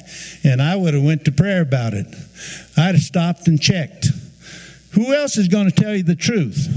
and 0.44 0.62
I 0.62 0.76
would 0.76 0.94
have 0.94 1.02
went 1.02 1.24
to 1.26 1.32
prayer 1.32 1.62
about 1.62 1.94
it. 1.94 2.06
I'd 2.76 2.94
have 2.94 3.02
stopped 3.02 3.48
and 3.48 3.60
checked. 3.60 4.08
Who 4.92 5.14
else 5.14 5.36
is 5.36 5.48
going 5.48 5.70
to 5.70 5.74
tell 5.74 5.94
you 5.94 6.02
the 6.02 6.16
truth? 6.16 6.68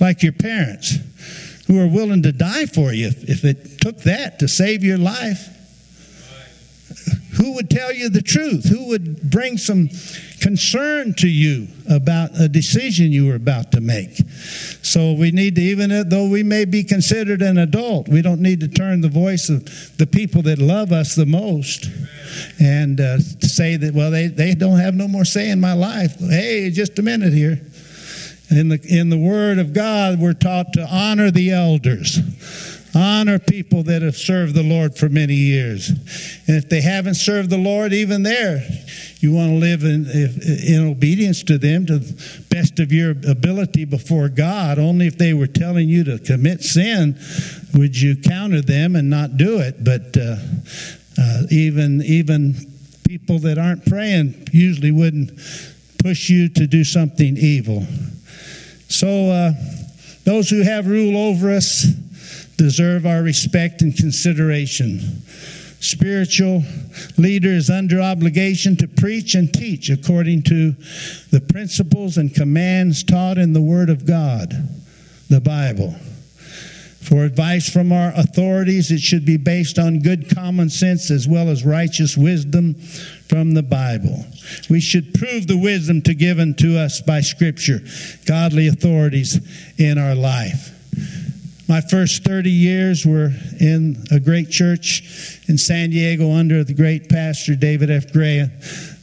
Like 0.00 0.22
your 0.22 0.32
parents, 0.32 0.98
who 1.66 1.80
are 1.80 1.88
willing 1.88 2.22
to 2.22 2.32
die 2.32 2.66
for 2.66 2.92
you 2.92 3.08
if, 3.08 3.28
if 3.28 3.44
it 3.44 3.80
took 3.80 3.98
that 3.98 4.38
to 4.38 4.48
save 4.48 4.82
your 4.82 4.98
life. 4.98 5.48
Who 7.36 7.54
would 7.54 7.68
tell 7.68 7.92
you 7.92 8.08
the 8.08 8.22
truth? 8.22 8.64
Who 8.64 8.88
would 8.88 9.30
bring 9.30 9.58
some 9.58 9.90
concern 10.40 11.12
to 11.14 11.28
you 11.28 11.68
about 11.90 12.30
a 12.40 12.48
decision 12.48 13.12
you 13.12 13.26
were 13.26 13.34
about 13.34 13.72
to 13.72 13.80
make? 13.80 14.16
So 14.82 15.12
we 15.12 15.30
need 15.30 15.54
to, 15.56 15.60
even 15.60 16.08
though 16.08 16.28
we 16.28 16.42
may 16.42 16.64
be 16.64 16.82
considered 16.82 17.42
an 17.42 17.58
adult, 17.58 18.08
we 18.08 18.22
don't 18.22 18.40
need 18.40 18.60
to 18.60 18.68
turn 18.68 19.02
the 19.02 19.08
voice 19.08 19.50
of 19.50 19.96
the 19.98 20.06
people 20.06 20.42
that 20.42 20.58
love 20.58 20.90
us 20.90 21.14
the 21.14 21.26
most 21.26 21.90
and 22.60 23.00
uh, 23.00 23.18
say 23.18 23.76
that, 23.76 23.94
well, 23.94 24.10
they, 24.10 24.28
they 24.28 24.54
don't 24.54 24.78
have 24.78 24.94
no 24.94 25.06
more 25.06 25.24
say 25.24 25.50
in 25.50 25.60
my 25.60 25.74
life. 25.74 26.18
Hey, 26.18 26.70
just 26.70 26.98
a 26.98 27.02
minute 27.02 27.32
here. 27.32 27.60
In 28.50 28.70
the, 28.70 28.80
in 28.88 29.10
the 29.10 29.18
Word 29.18 29.58
of 29.58 29.74
God, 29.74 30.18
we're 30.18 30.32
taught 30.32 30.72
to 30.72 30.86
honor 30.90 31.30
the 31.30 31.50
elders 31.50 32.18
Honor 32.94 33.38
people 33.38 33.82
that 33.84 34.02
have 34.02 34.16
served 34.16 34.54
the 34.54 34.62
Lord 34.62 34.96
for 34.96 35.08
many 35.08 35.34
years. 35.34 35.90
And 36.46 36.56
if 36.56 36.68
they 36.68 36.80
haven't 36.80 37.16
served 37.16 37.50
the 37.50 37.58
Lord, 37.58 37.92
even 37.92 38.22
there, 38.22 38.66
you 39.20 39.32
want 39.32 39.50
to 39.50 39.56
live 39.56 39.82
in, 39.82 40.06
in 40.06 40.88
obedience 40.88 41.42
to 41.44 41.58
them 41.58 41.86
to 41.86 41.98
the 41.98 42.44
best 42.50 42.80
of 42.80 42.92
your 42.92 43.10
ability 43.10 43.84
before 43.84 44.28
God. 44.28 44.78
Only 44.78 45.06
if 45.06 45.18
they 45.18 45.34
were 45.34 45.46
telling 45.46 45.88
you 45.88 46.04
to 46.04 46.18
commit 46.18 46.62
sin 46.62 47.18
would 47.74 48.00
you 48.00 48.16
counter 48.16 48.62
them 48.62 48.96
and 48.96 49.10
not 49.10 49.36
do 49.36 49.58
it. 49.58 49.84
But 49.84 50.16
uh, 50.16 50.36
uh, 51.20 51.42
even, 51.50 52.02
even 52.02 52.54
people 53.06 53.38
that 53.40 53.58
aren't 53.58 53.84
praying 53.86 54.48
usually 54.52 54.92
wouldn't 54.92 55.36
push 55.98 56.30
you 56.30 56.48
to 56.48 56.66
do 56.66 56.84
something 56.84 57.36
evil. 57.36 57.86
So, 58.88 59.30
uh, 59.30 59.52
those 60.24 60.50
who 60.50 60.62
have 60.62 60.86
rule 60.86 61.16
over 61.16 61.50
us, 61.50 61.86
deserve 62.58 63.06
our 63.06 63.22
respect 63.22 63.80
and 63.80 63.96
consideration. 63.96 65.00
Spiritual 65.80 66.64
leader 67.16 67.50
is 67.50 67.70
under 67.70 68.00
obligation 68.00 68.76
to 68.76 68.88
preach 68.88 69.34
and 69.34 69.54
teach 69.54 69.88
according 69.88 70.42
to 70.42 70.72
the 71.30 71.40
principles 71.40 72.18
and 72.18 72.34
commands 72.34 73.04
taught 73.04 73.38
in 73.38 73.52
the 73.52 73.62
Word 73.62 73.88
of 73.88 74.04
God, 74.04 74.52
the 75.30 75.40
Bible. 75.40 75.94
For 77.00 77.24
advice 77.24 77.70
from 77.70 77.92
our 77.92 78.12
authorities, 78.16 78.90
it 78.90 79.00
should 79.00 79.24
be 79.24 79.36
based 79.36 79.78
on 79.78 80.00
good 80.00 80.28
common 80.34 80.68
sense 80.68 81.10
as 81.10 81.26
well 81.26 81.48
as 81.48 81.64
righteous 81.64 82.16
wisdom, 82.16 82.74
from 83.28 83.52
the 83.52 83.62
Bible. 83.62 84.24
We 84.68 84.80
should 84.80 85.14
prove 85.14 85.46
the 85.46 85.58
wisdom 85.58 86.02
to 86.02 86.14
given 86.14 86.54
to 86.56 86.78
us 86.78 87.00
by 87.00 87.20
Scripture, 87.20 87.80
godly 88.26 88.68
authorities 88.68 89.38
in 89.78 89.98
our 89.98 90.14
life. 90.14 90.74
My 91.68 91.82
first 91.82 92.24
30 92.24 92.50
years 92.50 93.04
were 93.04 93.30
in 93.60 94.02
a 94.10 94.18
great 94.18 94.48
church 94.48 95.38
in 95.48 95.58
San 95.58 95.90
Diego 95.90 96.32
under 96.32 96.64
the 96.64 96.72
great 96.72 97.10
pastor 97.10 97.54
David 97.54 97.90
F. 97.90 98.10
Gray. 98.10 98.50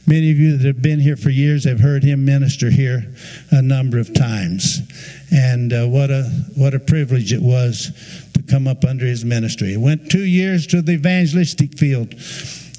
Many 0.08 0.32
of 0.32 0.38
you 0.38 0.56
that 0.56 0.66
have 0.66 0.82
been 0.82 0.98
here 0.98 1.16
for 1.16 1.30
years 1.30 1.62
have 1.64 1.78
heard 1.78 2.02
him 2.02 2.24
minister 2.24 2.68
here 2.68 3.14
a 3.52 3.62
number 3.62 4.00
of 4.00 4.12
times. 4.12 4.80
And 5.30 5.72
uh, 5.72 5.86
what, 5.86 6.10
a, 6.10 6.24
what 6.56 6.74
a 6.74 6.80
privilege 6.80 7.32
it 7.32 7.40
was 7.40 7.92
to 8.34 8.42
come 8.42 8.66
up 8.66 8.84
under 8.84 9.06
his 9.06 9.24
ministry. 9.24 9.74
I 9.74 9.76
went 9.76 10.10
two 10.10 10.24
years 10.24 10.66
to 10.68 10.82
the 10.82 10.92
evangelistic 10.92 11.78
field, 11.78 12.14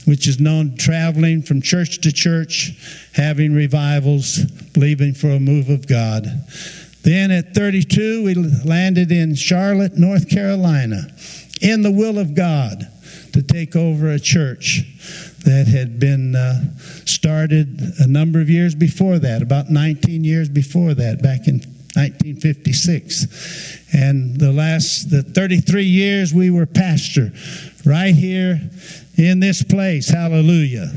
which 0.04 0.28
is 0.28 0.38
known 0.38 0.76
traveling 0.76 1.44
from 1.44 1.62
church 1.62 2.02
to 2.02 2.12
church, 2.12 2.74
having 3.14 3.54
revivals, 3.54 4.40
believing 4.74 5.14
for 5.14 5.30
a 5.30 5.40
move 5.40 5.70
of 5.70 5.88
God. 5.88 6.28
Then 7.08 7.32
at 7.32 7.54
32, 7.54 8.26
we 8.26 8.36
landed 8.36 9.14
in 9.14 9.34
Charlotte, 9.34 9.98
North 9.98 10.28
Carolina, 10.28 11.08
in 11.62 11.82
the 11.82 11.90
will 11.90 12.20
of 12.20 12.36
God 12.36 12.86
to 13.32 13.42
take 13.42 13.78
over 13.78 14.12
a 14.12 14.20
church 14.20 14.84
that 15.46 15.68
had 15.68 16.02
been 16.02 16.36
uh, 16.36 16.60
started 17.06 17.80
a 18.00 18.08
number 18.08 18.42
of 18.42 18.50
years 18.50 18.76
before 18.76 19.20
that, 19.20 19.42
about 19.42 19.70
19 19.70 20.26
years 20.26 20.50
before 20.50 20.94
that, 20.96 21.24
back 21.24 21.48
in 21.48 21.62
1956. 21.98 23.88
And 23.94 24.40
the 24.40 24.52
last, 24.52 25.10
the 25.10 25.24
33 25.24 25.84
years 25.84 26.32
we 26.34 26.52
were 26.52 26.68
pastor 26.68 27.32
right 27.86 28.14
here 28.14 28.62
in 29.18 29.40
this 29.40 29.64
place. 29.64 30.08
Hallelujah. 30.08 30.92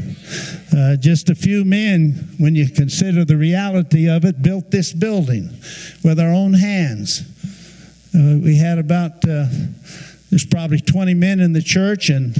Uh, 0.76 0.96
just 0.96 1.30
a 1.30 1.34
few 1.34 1.64
men, 1.64 2.28
when 2.38 2.54
you 2.54 2.68
consider 2.68 3.24
the 3.24 3.36
reality 3.36 4.10
of 4.10 4.26
it, 4.26 4.42
built 4.42 4.70
this 4.70 4.92
building 4.92 5.48
with 6.04 6.20
our 6.20 6.32
own 6.32 6.52
hands. 6.52 7.22
Uh, 8.14 8.38
we 8.42 8.56
had 8.56 8.78
about. 8.78 9.26
Uh, 9.26 9.46
there's 10.30 10.46
probably 10.46 10.78
20 10.78 11.14
men 11.14 11.40
in 11.40 11.52
the 11.52 11.60
church, 11.60 12.08
and 12.08 12.36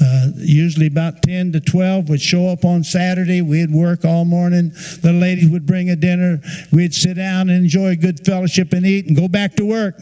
uh, 0.00 0.28
usually 0.36 0.86
about 0.86 1.20
10 1.22 1.52
to 1.52 1.60
12 1.60 2.08
would 2.08 2.20
show 2.20 2.48
up 2.48 2.64
on 2.64 2.84
Saturday. 2.84 3.42
We'd 3.42 3.72
work 3.72 4.04
all 4.04 4.24
morning. 4.24 4.70
The 5.02 5.12
ladies 5.12 5.50
would 5.50 5.66
bring 5.66 5.90
a 5.90 5.96
dinner. 5.96 6.40
We'd 6.72 6.94
sit 6.94 7.14
down 7.14 7.48
and 7.48 7.64
enjoy 7.64 7.96
good 7.96 8.24
fellowship 8.24 8.72
and 8.72 8.86
eat 8.86 9.06
and 9.06 9.16
go 9.16 9.26
back 9.26 9.56
to 9.56 9.64
work. 9.64 9.96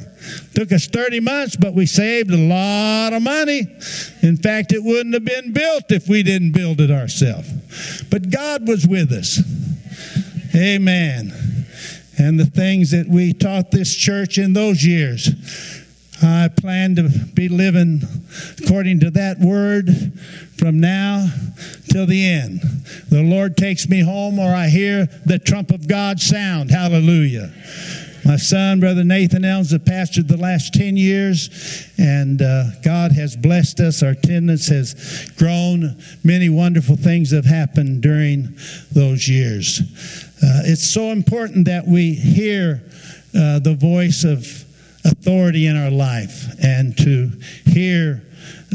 Took 0.55 0.73
us 0.73 0.87
30 0.87 1.21
months, 1.21 1.57
but 1.57 1.73
we 1.73 1.87
saved 1.87 2.31
a 2.31 2.37
lot 2.37 3.15
of 3.15 3.23
money. 3.23 3.61
In 4.21 4.37
fact, 4.37 4.73
it 4.75 4.85
wouldn't 4.85 5.15
have 5.15 5.25
been 5.25 5.55
built 5.55 5.91
if 5.91 6.09
we 6.09 6.23
didn't 6.23 6.53
build 6.53 6.83
it 6.83 6.91
ourselves. 6.91 7.49
But 8.11 8.31
God 8.31 8.69
was 8.69 8.87
with 8.87 9.11
us. 9.11 9.41
Amen. 10.55 11.33
And 12.19 12.39
the 12.39 12.45
things 12.45 12.91
that 12.91 13.09
we 13.09 13.33
taught 13.33 13.71
this 13.71 13.97
church 13.97 14.37
in 14.37 14.53
those 14.53 14.85
years 14.85 15.31
I 16.23 16.49
plan 16.49 16.97
to 16.97 17.09
be 17.35 17.49
living 17.49 18.03
according 18.63 19.01
to 19.01 19.11
that 19.13 19.39
word 19.39 19.89
from 20.57 20.81
now 20.81 21.29
till 21.91 22.07
the 22.07 22.27
end. 22.27 22.61
The 23.09 23.23
Lord 23.23 23.57
takes 23.57 23.89
me 23.89 24.01
home 24.01 24.39
or 24.39 24.55
I 24.55 24.69
hear 24.69 25.07
the 25.27 25.39
trump 25.39 25.71
of 25.71 25.89
God 25.89 26.21
sound. 26.21 26.71
Hallelujah. 26.71 27.53
My 28.25 28.37
son, 28.37 28.79
Brother 28.79 29.03
Nathan 29.03 29.45
Elms, 29.45 29.73
has 29.73 29.81
pastored 29.81 30.29
the 30.29 30.37
last 30.37 30.75
10 30.75 30.97
years, 30.97 31.91
and 31.99 32.41
uh, 32.41 32.67
God 32.85 33.11
has 33.13 33.37
blessed 33.37 33.81
us. 33.81 34.01
Our 34.05 34.11
attendance 34.11 34.69
has 34.69 35.33
grown. 35.37 36.01
Many 36.23 36.49
wonderful 36.49 36.95
things 36.95 37.33
have 37.33 37.45
happened 37.45 38.01
during 38.01 38.57
those 38.93 39.29
years. 39.29 39.81
Uh, 40.41 40.63
it's 40.67 40.87
so 40.87 41.11
important 41.11 41.67
that 41.67 41.85
we 41.85 42.15
hear 42.15 42.85
uh, 43.35 43.59
the 43.59 43.75
voice 43.75 44.23
of 44.23 44.47
authority 45.05 45.67
in 45.67 45.77
our 45.77 45.91
life 45.91 46.47
and 46.63 46.97
to 46.99 47.31
hear 47.67 48.23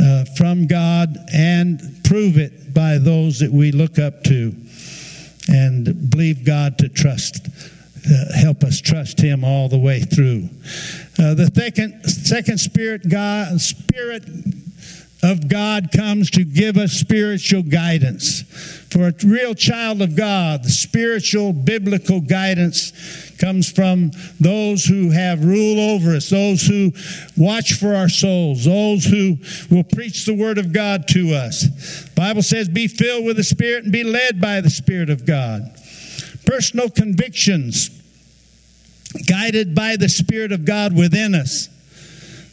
uh, 0.02 0.26
from 0.38 0.68
God 0.68 1.18
and 1.34 2.02
prove 2.04 2.38
it 2.38 2.74
by 2.74 2.98
those 2.98 3.40
that 3.40 3.52
we 3.52 3.72
look 3.72 4.00
up 4.00 4.24
to 4.24 4.56
and 5.50 6.10
believe 6.10 6.46
God 6.46 6.78
to 6.80 6.90
trust. 6.90 7.48
Uh, 8.06 8.38
help 8.38 8.64
us 8.64 8.80
trust 8.80 9.20
Him 9.20 9.44
all 9.44 9.70
the 9.70 9.78
way 9.78 10.02
through. 10.02 10.50
Uh, 11.20 11.34
the 11.34 11.52
second, 11.54 12.06
second 12.06 12.60
spirit, 12.60 13.10
God, 13.10 13.60
spirit 13.60 14.24
of 15.24 15.48
God 15.48 15.90
comes 15.92 16.30
to 16.32 16.44
give 16.44 16.78
us 16.78 16.94
spiritual 16.94 17.64
guidance. 17.64 18.44
For 18.92 19.08
a 19.08 19.14
real 19.26 19.56
child 19.56 20.02
of 20.02 20.16
God, 20.16 20.64
the 20.64 20.70
spiritual 20.70 21.54
biblical 21.54 22.22
guidance 22.22 22.94
comes 23.40 23.72
from 23.72 24.12
those 24.40 24.86
who 24.86 25.10
have 25.12 25.44
rule 25.44 25.80
over 25.80 26.16
us, 26.16 26.30
those 26.30 26.62
who 26.62 26.92
watch 27.36 27.74
for 27.74 27.96
our 27.96 28.10
souls, 28.10 28.66
those 28.66 29.06
who 29.06 29.38
will 29.70 29.84
preach 29.84 30.26
the 30.26 30.34
word 30.34 30.58
of 30.58 30.72
God 30.72 31.08
to 31.10 31.34
us. 31.34 32.08
Bible 32.16 32.44
says, 32.44 32.70
be 32.70 32.88
filled 32.88 33.26
with 33.26 33.38
the 33.38 33.44
Spirit 33.44 33.84
and 33.84 33.92
be 33.94 34.04
led 34.04 34.40
by 34.40 34.62
the 34.62 34.70
Spirit 34.70 35.10
of 35.10 35.26
God. 35.26 35.64
Personal 36.46 36.90
convictions 36.90 37.90
guided 39.28 39.74
by 39.74 39.96
the 39.96 40.10
Spirit 40.10 40.52
of 40.52 40.64
God 40.64 40.96
within 40.96 41.34
us 41.34 41.70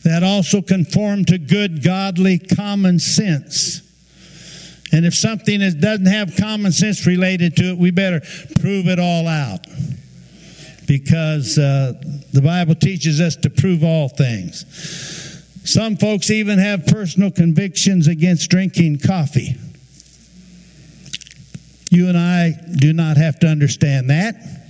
that 0.05 0.23
also 0.23 0.62
conform 0.62 1.25
to 1.25 1.38
good, 1.38 1.83
godly 1.83 2.38
common 2.38 2.99
sense. 2.99 3.81
And 4.93 5.05
if 5.05 5.14
something 5.14 5.61
is, 5.61 5.75
doesn't 5.75 6.07
have 6.07 6.37
common 6.37 6.71
sense 6.71 7.07
related 7.07 7.57
to 7.57 7.71
it, 7.71 7.79
we 7.79 7.90
better 7.90 8.21
prove 8.61 8.87
it 8.87 8.99
all 9.01 9.27
out. 9.27 9.67
Because 10.87 11.59
uh, 11.59 11.95
the 12.33 12.43
Bible 12.43 12.75
teaches 12.75 13.21
us 13.21 13.35
to 13.37 13.51
prove 13.51 13.83
all 13.83 14.09
things. 14.09 14.67
Some 15.64 15.97
folks 15.97 16.31
even 16.31 16.59
have 16.59 16.87
personal 16.87 17.31
convictions 17.31 18.07
against 18.07 18.51
drinking 18.51 18.99
coffee. 18.99 19.57
You 21.90 22.09
and 22.09 22.19
I 22.19 22.53
do 22.77 22.93
not 22.93 23.17
have 23.17 23.40
to 23.40 23.47
understand 23.47 24.11
that. 24.11 24.63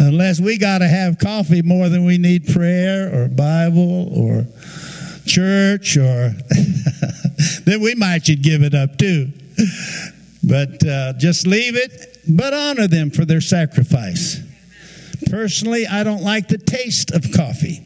Unless 0.00 0.40
we 0.40 0.58
got 0.58 0.78
to 0.78 0.86
have 0.86 1.18
coffee 1.18 1.60
more 1.60 1.88
than 1.88 2.04
we 2.04 2.18
need 2.18 2.46
prayer 2.46 3.12
or 3.12 3.26
Bible 3.26 4.16
or 4.16 4.46
church 5.26 5.96
or 5.96 6.30
then 7.64 7.80
we 7.80 7.96
might 7.96 8.26
should 8.26 8.42
give 8.42 8.62
it 8.62 8.74
up 8.74 8.96
too. 8.96 9.32
But 10.44 10.86
uh, 10.86 11.14
just 11.14 11.48
leave 11.48 11.76
it, 11.76 12.18
but 12.28 12.54
honor 12.54 12.86
them 12.86 13.10
for 13.10 13.24
their 13.24 13.40
sacrifice. 13.40 14.40
Personally, 15.30 15.86
I 15.86 16.04
don't 16.04 16.22
like 16.22 16.46
the 16.46 16.58
taste 16.58 17.10
of 17.10 17.32
coffee. 17.32 17.84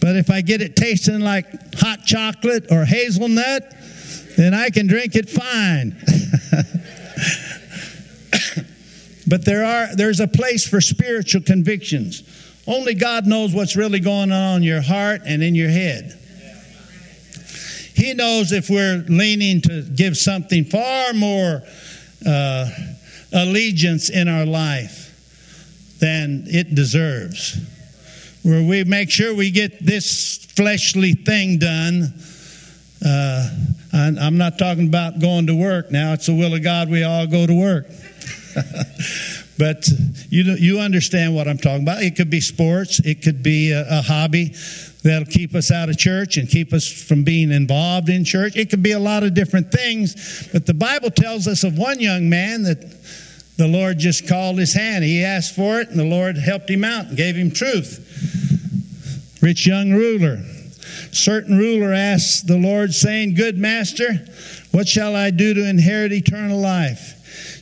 But 0.00 0.16
if 0.16 0.30
I 0.30 0.40
get 0.40 0.62
it 0.62 0.74
tasting 0.74 1.20
like 1.20 1.46
hot 1.76 2.04
chocolate 2.04 2.72
or 2.72 2.84
hazelnut, 2.84 3.72
then 4.36 4.52
I 4.52 4.70
can 4.70 4.88
drink 4.88 5.14
it 5.14 5.30
fine. 5.30 5.96
But 9.28 9.44
there 9.44 9.64
are, 9.64 9.94
there's 9.94 10.20
a 10.20 10.28
place 10.28 10.66
for 10.66 10.80
spiritual 10.80 11.42
convictions. 11.42 12.22
Only 12.66 12.94
God 12.94 13.26
knows 13.26 13.52
what's 13.52 13.76
really 13.76 14.00
going 14.00 14.32
on 14.32 14.58
in 14.58 14.62
your 14.62 14.82
heart 14.82 15.22
and 15.26 15.42
in 15.42 15.54
your 15.54 15.70
head. 15.70 16.18
He 17.94 18.14
knows 18.14 18.52
if 18.52 18.70
we're 18.70 19.04
leaning 19.08 19.60
to 19.62 19.82
give 19.82 20.16
something 20.16 20.64
far 20.64 21.12
more 21.14 21.62
uh, 22.24 22.70
allegiance 23.32 24.08
in 24.08 24.28
our 24.28 24.46
life 24.46 25.06
than 25.98 26.44
it 26.46 26.74
deserves. 26.74 27.58
Where 28.44 28.62
we 28.62 28.84
make 28.84 29.10
sure 29.10 29.34
we 29.34 29.50
get 29.50 29.84
this 29.84 30.44
fleshly 30.54 31.14
thing 31.14 31.58
done. 31.58 32.14
Uh, 33.04 33.50
I'm 33.92 34.38
not 34.38 34.58
talking 34.58 34.86
about 34.86 35.18
going 35.18 35.48
to 35.48 35.54
work 35.54 35.90
now. 35.90 36.12
It's 36.12 36.26
the 36.26 36.34
will 36.34 36.54
of 36.54 36.62
God 36.62 36.88
we 36.88 37.02
all 37.02 37.26
go 37.26 37.46
to 37.46 37.54
work. 37.54 37.86
but 39.58 39.88
you 40.30 40.44
you 40.54 40.80
understand 40.80 41.34
what 41.34 41.48
I'm 41.48 41.58
talking 41.58 41.82
about. 41.82 42.02
It 42.02 42.16
could 42.16 42.30
be 42.30 42.40
sports. 42.40 43.00
It 43.00 43.22
could 43.22 43.42
be 43.42 43.72
a, 43.72 43.86
a, 43.98 44.02
hobby 44.02 44.54
that'll 45.02 45.26
keep 45.26 45.54
us 45.54 45.70
out 45.70 45.88
of 45.88 45.98
church 45.98 46.36
and 46.36 46.48
keep 46.48 46.72
us 46.72 46.86
from 46.86 47.24
being 47.24 47.50
involved 47.50 48.08
in 48.08 48.24
church. 48.24 48.56
It 48.56 48.70
could 48.70 48.82
be 48.82 48.92
a 48.92 48.98
lot 48.98 49.22
of 49.22 49.34
different 49.34 49.70
things. 49.72 50.48
But 50.52 50.66
the 50.66 50.74
Bible 50.74 51.10
tells 51.10 51.46
us 51.46 51.64
of 51.64 51.78
one 51.78 52.00
young 52.00 52.28
man 52.28 52.62
that 52.64 52.78
the 53.56 53.68
Lord 53.68 53.98
just 53.98 54.28
called 54.28 54.58
his 54.58 54.72
hand. 54.72 55.04
He 55.04 55.24
asked 55.24 55.54
for 55.54 55.80
it, 55.80 55.88
and 55.88 55.98
the 55.98 56.04
Lord 56.04 56.38
helped 56.38 56.70
him 56.70 56.84
out 56.84 57.06
and 57.06 57.16
gave 57.16 57.34
him 57.34 57.50
truth. 57.50 58.04
Rich 59.42 59.66
young 59.66 59.92
ruler. 59.92 60.38
Certain 61.12 61.58
ruler 61.58 61.92
asked 61.92 62.46
the 62.46 62.56
Lord, 62.56 62.94
saying, 62.94 63.34
Good 63.34 63.58
master, 63.58 64.26
what 64.70 64.86
shall 64.86 65.16
I 65.16 65.30
do 65.30 65.54
to 65.54 65.68
inherit 65.68 66.12
eternal 66.12 66.60
life? 66.60 67.17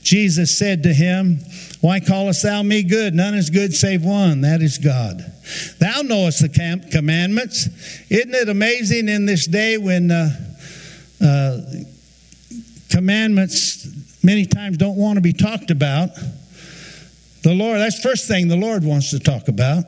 Jesus 0.06 0.56
said 0.56 0.84
to 0.84 0.94
him, 0.94 1.40
Why 1.80 1.98
callest 1.98 2.44
thou 2.44 2.62
me 2.62 2.84
good? 2.84 3.12
None 3.12 3.34
is 3.34 3.50
good 3.50 3.74
save 3.74 4.04
one, 4.04 4.42
that 4.42 4.62
is 4.62 4.78
God. 4.78 5.18
Thou 5.80 6.02
knowest 6.02 6.42
the 6.42 6.48
com- 6.48 6.88
commandments. 6.90 7.66
Isn't 8.08 8.32
it 8.32 8.48
amazing 8.48 9.08
in 9.08 9.26
this 9.26 9.46
day 9.46 9.78
when 9.78 10.12
uh, 10.12 10.30
uh, 11.20 11.60
commandments 12.88 13.88
many 14.22 14.46
times 14.46 14.76
don't 14.76 14.96
want 14.96 15.16
to 15.16 15.20
be 15.20 15.32
talked 15.32 15.72
about? 15.72 16.10
The 17.42 17.52
Lord, 17.52 17.80
that's 17.80 17.96
the 17.96 18.08
first 18.08 18.28
thing 18.28 18.46
the 18.46 18.54
Lord 18.54 18.84
wants 18.84 19.10
to 19.10 19.18
talk 19.18 19.48
about. 19.48 19.86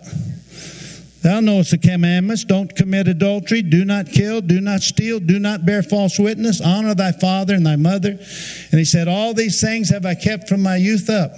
Thou 1.22 1.40
knowest 1.40 1.72
the 1.72 1.78
commandments 1.78 2.44
don't 2.44 2.74
commit 2.74 3.09
adultery, 3.09 3.62
do 3.62 3.85
not 3.85 4.07
kill, 4.07 4.40
do 4.40 4.61
not 4.61 4.83
steal, 4.83 5.18
do 5.18 5.38
not 5.38 5.66
bear 5.66 5.83
false 5.83 6.18
witness, 6.18 6.61
honor 6.61 6.94
thy 6.94 7.12
father 7.12 7.54
and 7.54 7.66
thy 7.66 7.76
mother. 7.76 8.11
And 8.11 8.78
he 8.78 8.85
said, 8.85 9.09
All 9.09 9.35
these 9.35 9.61
things 9.61 9.90
have 9.90 10.07
I 10.07 10.14
kept 10.14 10.48
from 10.48 10.62
my 10.62 10.76
youth 10.76 11.11
up. 11.11 11.33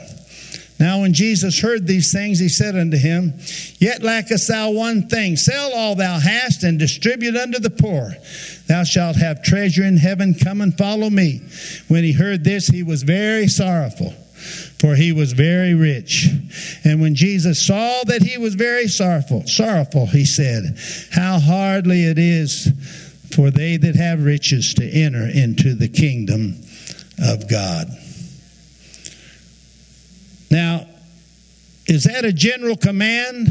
Now, 0.79 1.01
when 1.01 1.13
Jesus 1.13 1.61
heard 1.61 1.87
these 1.87 2.11
things, 2.11 2.39
he 2.39 2.49
said 2.49 2.75
unto 2.75 2.97
him, 2.97 3.35
Yet 3.79 4.03
lackest 4.03 4.49
thou 4.49 4.71
one 4.71 5.09
thing. 5.09 5.37
Sell 5.37 5.73
all 5.75 5.95
thou 5.95 6.19
hast 6.19 6.63
and 6.63 6.79
distribute 6.79 7.37
unto 7.37 7.59
the 7.59 7.69
poor. 7.69 8.15
Thou 8.67 8.85
shalt 8.85 9.17
have 9.17 9.43
treasure 9.43 9.85
in 9.85 9.99
heaven. 9.99 10.35
Come 10.35 10.63
and 10.63 10.77
follow 10.77 11.11
me. 11.11 11.43
When 11.89 12.03
he 12.03 12.13
heard 12.13 12.45
this, 12.45 12.67
he 12.67 12.83
was 12.83 13.03
very 13.03 13.47
sorrowful 13.47 14.15
for 14.79 14.95
he 14.95 15.13
was 15.13 15.33
very 15.33 15.75
rich. 15.75 16.29
And 16.85 17.01
when 17.01 17.15
Jesus 17.15 17.65
saw 17.65 18.03
that 18.05 18.23
he 18.23 18.39
was 18.39 18.55
very 18.55 18.89
sorrowful, 18.89 19.47
sorrowful, 19.47 20.07
he 20.07 20.25
said, 20.25 20.77
How 21.13 21.39
hardly 21.39 22.05
it 22.05 22.19
is 22.19 22.73
for 23.35 23.51
they 23.51 23.77
that 23.77 23.95
have 23.95 24.25
riches 24.25 24.75
to 24.75 24.89
enter 24.89 25.27
into 25.27 25.75
the 25.75 25.89
kingdom 25.89 26.61
of 27.19 27.49
God. 27.49 27.89
Now, 30.51 30.87
is 31.87 32.05
that 32.05 32.25
a 32.25 32.33
general 32.33 32.77
command 32.77 33.49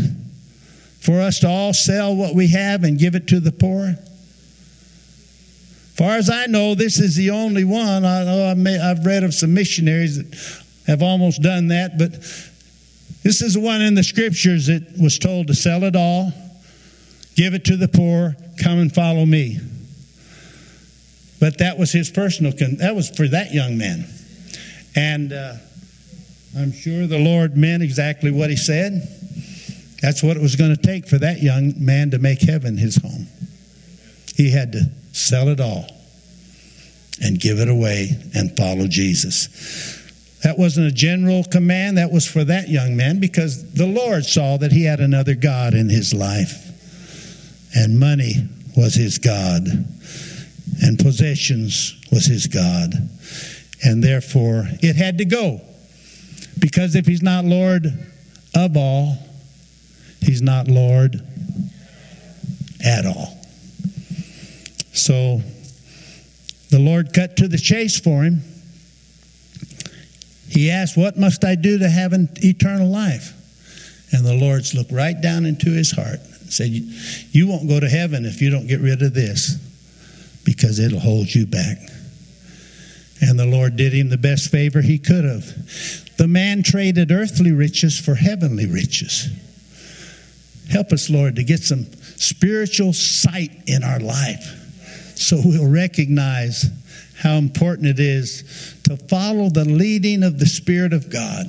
for 0.99 1.21
us 1.21 1.39
to 1.39 1.47
all 1.47 1.73
sell 1.73 2.15
what 2.15 2.35
we 2.35 2.49
have 2.49 2.83
and 2.83 2.99
give 2.99 3.15
it 3.15 3.27
to 3.27 3.39
the 3.39 3.51
poor? 3.51 3.95
Far 5.95 6.17
as 6.17 6.29
I 6.29 6.45
know, 6.45 6.75
this 6.75 6.99
is 6.99 7.15
the 7.15 7.29
only 7.31 7.63
one. 7.63 8.05
I 8.05 8.23
know 8.23 8.45
I've 8.81 9.05
read 9.05 9.23
of 9.23 9.33
some 9.33 9.53
missionaries 9.53 10.17
that 10.17 10.58
have 10.89 11.03
almost 11.03 11.41
done 11.43 11.67
that, 11.67 11.97
but 11.99 12.13
this 13.23 13.41
is 13.41 13.53
the 13.53 13.59
one 13.59 13.81
in 13.81 13.93
the 13.93 14.03
scriptures 14.03 14.67
that 14.67 14.97
was 14.99 15.19
told 15.19 15.47
to 15.47 15.53
sell 15.53 15.83
it 15.83 15.95
all, 15.95 16.33
give 17.35 17.53
it 17.53 17.65
to 17.65 17.77
the 17.77 17.87
poor, 17.87 18.35
come 18.61 18.79
and 18.79 18.93
follow 18.93 19.23
me. 19.25 19.59
But 21.39 21.59
that 21.59 21.77
was 21.77 21.91
his 21.91 22.09
personal, 22.09 22.53
con- 22.53 22.77
that 22.77 22.95
was 22.95 23.09
for 23.09 23.27
that 23.27 23.53
young 23.53 23.77
man. 23.77 24.05
And 24.95 25.31
uh, 25.31 25.53
I'm 26.57 26.71
sure 26.71 27.05
the 27.05 27.19
Lord 27.19 27.55
meant 27.55 27.83
exactly 27.83 28.31
what 28.31 28.49
he 28.49 28.55
said. 28.55 29.07
That's 30.01 30.23
what 30.23 30.37
it 30.37 30.41
was 30.41 30.55
going 30.55 30.75
to 30.75 30.81
take 30.81 31.07
for 31.07 31.19
that 31.19 31.43
young 31.43 31.73
man 31.77 32.11
to 32.11 32.19
make 32.19 32.41
heaven 32.41 32.77
his 32.77 32.95
home. 32.95 33.27
He 34.35 34.49
had 34.49 34.71
to 34.71 34.89
sell 35.11 35.49
it 35.49 35.59
all 35.59 35.85
and 37.21 37.39
give 37.39 37.59
it 37.59 37.67
away 37.67 38.09
and 38.33 38.57
follow 38.57 38.87
Jesus. 38.87 39.98
That 40.43 40.57
wasn't 40.57 40.87
a 40.87 40.91
general 40.91 41.43
command, 41.43 41.97
that 41.97 42.11
was 42.11 42.25
for 42.25 42.43
that 42.45 42.69
young 42.69 42.95
man 42.95 43.19
because 43.19 43.73
the 43.73 43.85
Lord 43.85 44.25
saw 44.25 44.57
that 44.57 44.71
he 44.71 44.83
had 44.83 45.01
another 45.01 45.35
God 45.35 45.73
in 45.73 45.89
his 45.89 46.13
life. 46.13 46.65
And 47.75 47.99
money 47.99 48.47
was 48.75 48.95
his 48.95 49.17
God, 49.17 49.67
and 50.81 50.97
possessions 50.97 51.95
was 52.11 52.25
his 52.25 52.47
God. 52.47 52.93
And 53.83 54.03
therefore, 54.03 54.67
it 54.81 54.95
had 54.95 55.17
to 55.19 55.25
go. 55.25 55.61
Because 56.59 56.95
if 56.95 57.05
he's 57.05 57.21
not 57.21 57.45
Lord 57.45 57.85
of 58.55 58.75
all, 58.75 59.17
he's 60.21 60.41
not 60.41 60.67
Lord 60.67 61.21
at 62.83 63.05
all. 63.05 63.37
So 64.93 65.41
the 66.71 66.79
Lord 66.79 67.13
cut 67.13 67.37
to 67.37 67.47
the 67.47 67.57
chase 67.57 67.99
for 67.99 68.23
him 68.23 68.41
he 70.49 70.71
asked, 70.71 70.97
What 70.97 71.17
must 71.17 71.43
I 71.43 71.55
do 71.55 71.77
to 71.79 71.89
have 71.89 72.13
an 72.13 72.29
eternal 72.37 72.89
life? 72.89 73.33
And 74.11 74.25
the 74.25 74.33
Lord's 74.33 74.73
looked 74.73 74.91
right 74.91 75.19
down 75.19 75.45
into 75.45 75.69
his 75.69 75.91
heart 75.91 76.19
and 76.19 76.51
said, 76.51 76.69
You 76.69 77.47
won't 77.47 77.67
go 77.67 77.79
to 77.79 77.87
heaven 77.87 78.25
if 78.25 78.41
you 78.41 78.49
don't 78.49 78.67
get 78.67 78.81
rid 78.81 79.01
of 79.01 79.13
this 79.13 79.55
because 80.43 80.79
it'll 80.79 80.99
hold 80.99 81.33
you 81.33 81.45
back. 81.45 81.77
And 83.21 83.37
the 83.37 83.45
Lord 83.45 83.75
did 83.75 83.93
him 83.93 84.09
the 84.09 84.17
best 84.17 84.49
favor 84.49 84.81
he 84.81 84.97
could 84.97 85.25
have. 85.25 86.17
The 86.17 86.27
man 86.27 86.63
traded 86.63 87.11
earthly 87.11 87.51
riches 87.51 87.99
for 87.99 88.15
heavenly 88.15 88.65
riches. 88.65 89.29
Help 90.71 90.91
us, 90.91 91.09
Lord, 91.09 91.35
to 91.35 91.43
get 91.43 91.59
some 91.59 91.85
spiritual 92.15 92.93
sight 92.93 93.51
in 93.67 93.83
our 93.83 93.99
life 93.99 94.55
so 95.19 95.39
we'll 95.43 95.69
recognize 95.69 96.65
how 97.19 97.35
important 97.35 97.87
it 97.87 97.99
is 97.99 98.75
to 98.83 98.95
follow 98.95 99.49
the 99.49 99.65
leading 99.65 100.23
of 100.23 100.39
the 100.39 100.45
Spirit 100.45 100.93
of 100.93 101.09
God. 101.09 101.47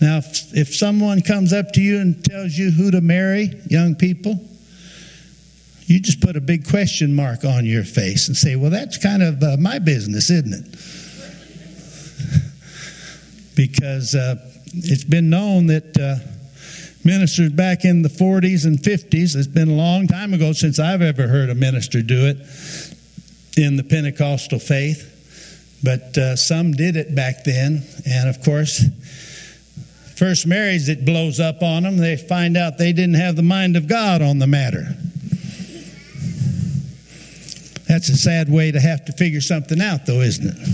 Now, 0.00 0.18
if, 0.18 0.54
if 0.54 0.74
someone 0.74 1.22
comes 1.22 1.54
up 1.54 1.72
to 1.72 1.80
you 1.80 1.98
and 1.98 2.22
tells 2.22 2.52
you 2.56 2.70
who 2.70 2.90
to 2.90 3.00
marry, 3.00 3.58
young 3.68 3.94
people, 3.94 4.38
you 5.86 5.98
just 5.98 6.20
put 6.20 6.36
a 6.36 6.42
big 6.42 6.68
question 6.68 7.14
mark 7.14 7.44
on 7.44 7.64
your 7.64 7.84
face 7.84 8.28
and 8.28 8.36
say, 8.36 8.54
Well, 8.56 8.70
that's 8.70 8.98
kind 8.98 9.22
of 9.22 9.42
uh, 9.42 9.56
my 9.58 9.78
business, 9.78 10.28
isn't 10.30 10.52
it? 10.52 10.66
because 13.56 14.14
uh, 14.14 14.36
it's 14.74 15.04
been 15.04 15.30
known 15.30 15.68
that 15.68 15.96
uh, 15.96 16.16
ministers 17.02 17.50
back 17.50 17.84
in 17.84 18.02
the 18.02 18.08
40s 18.08 18.66
and 18.66 18.78
50s, 18.78 19.36
it's 19.36 19.46
been 19.46 19.68
a 19.68 19.74
long 19.74 20.06
time 20.06 20.34
ago 20.34 20.52
since 20.52 20.78
I've 20.78 21.02
ever 21.02 21.28
heard 21.28 21.48
a 21.48 21.54
minister 21.54 22.02
do 22.02 22.26
it 22.26 22.36
in 23.56 23.76
the 23.76 23.84
Pentecostal 23.84 24.58
faith, 24.58 25.10
but 25.82 26.16
uh, 26.18 26.36
some 26.36 26.72
did 26.72 26.96
it 26.96 27.14
back 27.14 27.44
then. 27.44 27.82
And 28.06 28.28
of 28.28 28.42
course, 28.42 28.84
first 30.16 30.46
marriage 30.46 30.86
that 30.86 31.04
blows 31.04 31.40
up 31.40 31.62
on 31.62 31.82
them, 31.82 31.96
they 31.96 32.16
find 32.16 32.56
out 32.56 32.78
they 32.78 32.92
didn't 32.92 33.14
have 33.14 33.36
the 33.36 33.42
mind 33.42 33.76
of 33.76 33.86
God 33.86 34.22
on 34.22 34.38
the 34.38 34.46
matter. 34.46 34.86
That's 37.86 38.08
a 38.08 38.16
sad 38.16 38.50
way 38.50 38.72
to 38.72 38.80
have 38.80 39.04
to 39.04 39.12
figure 39.12 39.40
something 39.40 39.80
out, 39.80 40.06
though, 40.06 40.20
isn't 40.20 40.46
it? 40.46 40.68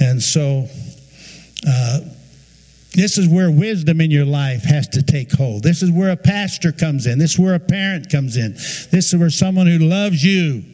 And 0.00 0.22
so, 0.22 0.68
uh, 1.68 2.00
this 2.94 3.18
is 3.18 3.28
where 3.28 3.50
wisdom 3.50 4.00
in 4.00 4.10
your 4.10 4.24
life 4.24 4.64
has 4.64 4.88
to 4.88 5.02
take 5.02 5.30
hold. 5.30 5.62
This 5.62 5.82
is 5.82 5.90
where 5.90 6.10
a 6.10 6.16
pastor 6.16 6.72
comes 6.72 7.06
in. 7.06 7.18
This 7.18 7.32
is 7.32 7.38
where 7.38 7.54
a 7.54 7.60
parent 7.60 8.10
comes 8.10 8.38
in. 8.38 8.54
This 8.54 9.12
is 9.12 9.16
where 9.16 9.28
someone 9.28 9.66
who 9.66 9.78
loves 9.78 10.24
you 10.24 10.64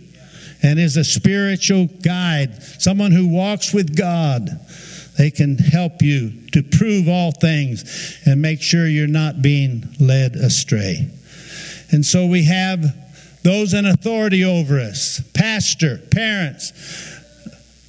and 0.63 0.79
is 0.79 0.97
a 0.97 1.05
spiritual 1.05 1.87
guide, 2.03 2.63
someone 2.79 3.13
who 3.13 3.29
walks 3.29 3.73
with 3.75 3.97
God. 3.97 4.49
They 5.19 5.31
can 5.31 5.59
help 5.59 6.01
you 6.01 6.49
to 6.53 6.63
prove 6.63 7.09
all 7.09 7.33
things 7.33 8.19
and 8.25 8.41
make 8.41 8.63
sure 8.63 8.87
you're 8.87 9.07
not 9.07 9.43
being 9.43 9.85
led 10.01 10.37
astray. 10.37 11.11
And 11.91 12.05
so 12.07 12.27
we 12.27 12.45
have 12.45 12.83
those 13.43 13.75
in 13.75 13.85
authority 13.87 14.45
over 14.45 14.79
us 14.79 15.21
pastor, 15.35 15.99
parents. 16.11 16.73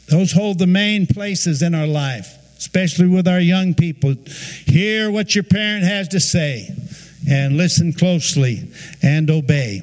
Those 0.08 0.32
hold 0.32 0.60
the 0.60 0.68
main 0.68 1.08
places 1.08 1.62
in 1.62 1.74
our 1.74 1.88
life, 1.88 2.28
especially 2.58 3.08
with 3.08 3.28
our 3.28 3.40
young 3.40 3.74
people. 3.74 4.16
Hear 4.66 5.10
what 5.10 5.34
your 5.34 5.44
parent 5.44 5.86
has 5.86 6.10
to 6.10 6.20
say 6.20 6.70
and 7.28 7.58
listen 7.58 7.94
closely 7.94 8.70
and 9.02 9.30
obey. 9.30 9.82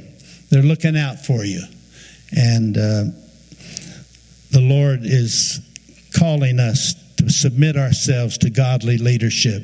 They're 0.50 0.62
looking 0.62 0.96
out 0.96 1.24
for 1.24 1.44
you. 1.44 1.62
And 2.36 2.76
uh, 2.76 3.04
the 4.50 4.60
Lord 4.60 5.00
is 5.02 5.60
calling 6.16 6.58
us 6.58 6.94
to 7.16 7.30
submit 7.30 7.76
ourselves 7.76 8.38
to 8.38 8.50
godly 8.50 8.98
leadership. 8.98 9.62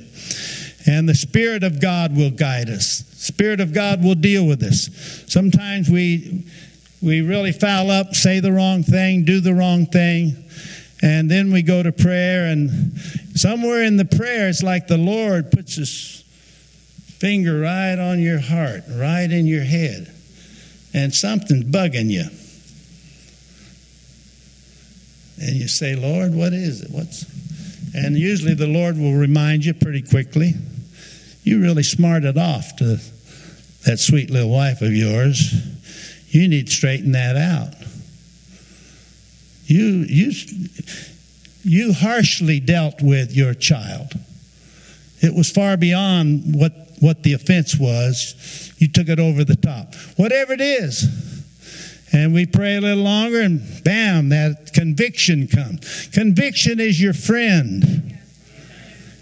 And 0.87 1.09
the 1.09 1.15
Spirit 1.15 1.65
of 1.65 1.81
God 1.81 2.17
will 2.17 2.31
guide 2.31 2.69
us. 2.69 3.05
Spirit 3.17 3.61
of 3.61 3.73
God 3.73 4.05
will 4.05 4.15
deal 4.15 4.47
with 4.47 4.63
us. 4.63 4.89
Sometimes 5.27 5.91
we 5.91 6.47
we 7.03 7.21
really 7.21 7.53
foul 7.53 7.91
up, 7.91 8.15
say 8.15 8.41
the 8.41 8.53
wrong 8.53 8.83
thing, 8.83 9.25
do 9.25 9.41
the 9.41 9.53
wrong 9.55 9.87
thing, 9.87 10.45
and 11.03 11.31
then 11.31 11.53
we 11.53 11.63
go 11.63 11.83
to 11.83 11.93
prayer 11.93 12.47
and 12.47 12.99
somewhere 13.35 13.83
in 13.83 13.97
the 13.97 14.05
prayer 14.05 14.49
it's 14.49 14.63
like 14.63 14.87
the 14.87 14.97
Lord 14.97 15.51
puts 15.51 15.77
his 15.77 16.25
finger 17.19 17.61
right 17.61 17.99
on 17.99 18.21
your 18.21 18.41
heart, 18.41 18.83
right 18.89 19.31
in 19.31 19.47
your 19.47 19.65
head. 19.65 20.13
And 20.95 21.13
something's 21.15 21.65
bugging 21.65 22.11
you. 22.11 22.25
And 25.41 25.55
you 25.57 25.69
say, 25.69 25.97
Lord, 25.97 26.35
what 26.35 26.53
is 26.53 26.83
it? 26.83 26.91
What's 26.91 27.25
and 27.95 28.17
usually 28.17 28.55
the 28.55 28.67
Lord 28.67 28.99
will 28.99 29.15
remind 29.15 29.65
you 29.65 29.73
pretty 29.73 30.03
quickly. 30.03 30.53
You 31.45 31.63
really 31.63 31.83
smarted 31.83 32.37
off 32.37 32.77
to 32.77 32.99
that 33.87 33.99
sweet 33.99 34.31
little 34.31 34.51
wife 34.51 34.83
of 34.83 34.93
yours. 34.93 35.55
You 36.29 36.47
need 36.49 36.67
to 36.67 36.73
straighten 36.73 37.13
that 37.13 37.37
out. 37.37 37.75
You 39.67 40.05
you 40.09 40.33
you 41.65 41.93
harshly 41.93 42.61
dealt 42.61 43.03
with 43.03 43.35
your 43.35 43.55
child. 43.55 44.13
It 45.21 45.35
was 45.35 45.51
far 45.51 45.77
beyond 45.77 46.55
what, 46.55 46.73
what 47.01 47.23
the 47.25 47.33
offense 47.33 47.77
was. 47.77 48.73
You 48.79 48.89
took 48.89 49.09
it 49.09 49.19
over 49.19 49.43
the 49.43 49.57
top. 49.57 49.95
Whatever 50.17 50.53
it 50.53 50.61
is. 50.61 51.09
And 52.13 52.33
we 52.33 52.47
pray 52.47 52.77
a 52.77 52.81
little 52.81 53.05
longer, 53.05 53.41
and 53.41 53.61
bam, 53.85 54.29
that 54.29 54.73
conviction 54.73 55.49
comes. 55.49 56.09
Conviction 56.13 56.79
is 56.81 57.01
your 57.01 57.13
friend. 57.13 58.19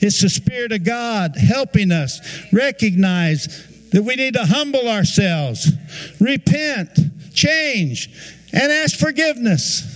It's 0.00 0.20
the 0.20 0.28
Spirit 0.28 0.72
of 0.72 0.84
God 0.84 1.36
helping 1.36 1.90
us 1.90 2.20
recognize 2.52 3.66
that 3.90 4.02
we 4.02 4.16
need 4.16 4.34
to 4.34 4.44
humble 4.44 4.88
ourselves, 4.88 5.72
repent, 6.20 6.90
change, 7.34 8.10
and 8.52 8.70
ask 8.70 8.98
forgiveness. 8.98 9.90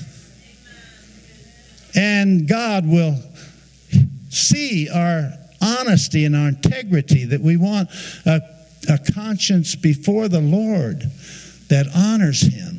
And 1.95 2.49
God 2.49 2.87
will 2.87 3.19
see 4.31 4.89
our 4.89 5.33
honesty 5.61 6.25
and 6.25 6.37
our 6.37 6.49
integrity, 6.49 7.25
that 7.25 7.41
we 7.41 7.57
want 7.57 7.91
a, 8.25 8.41
a 8.89 8.99
conscience 9.13 9.75
before 9.75 10.29
the 10.29 10.41
Lord 10.41 11.03
that 11.69 11.87
honors 11.95 12.41
Him 12.41 12.78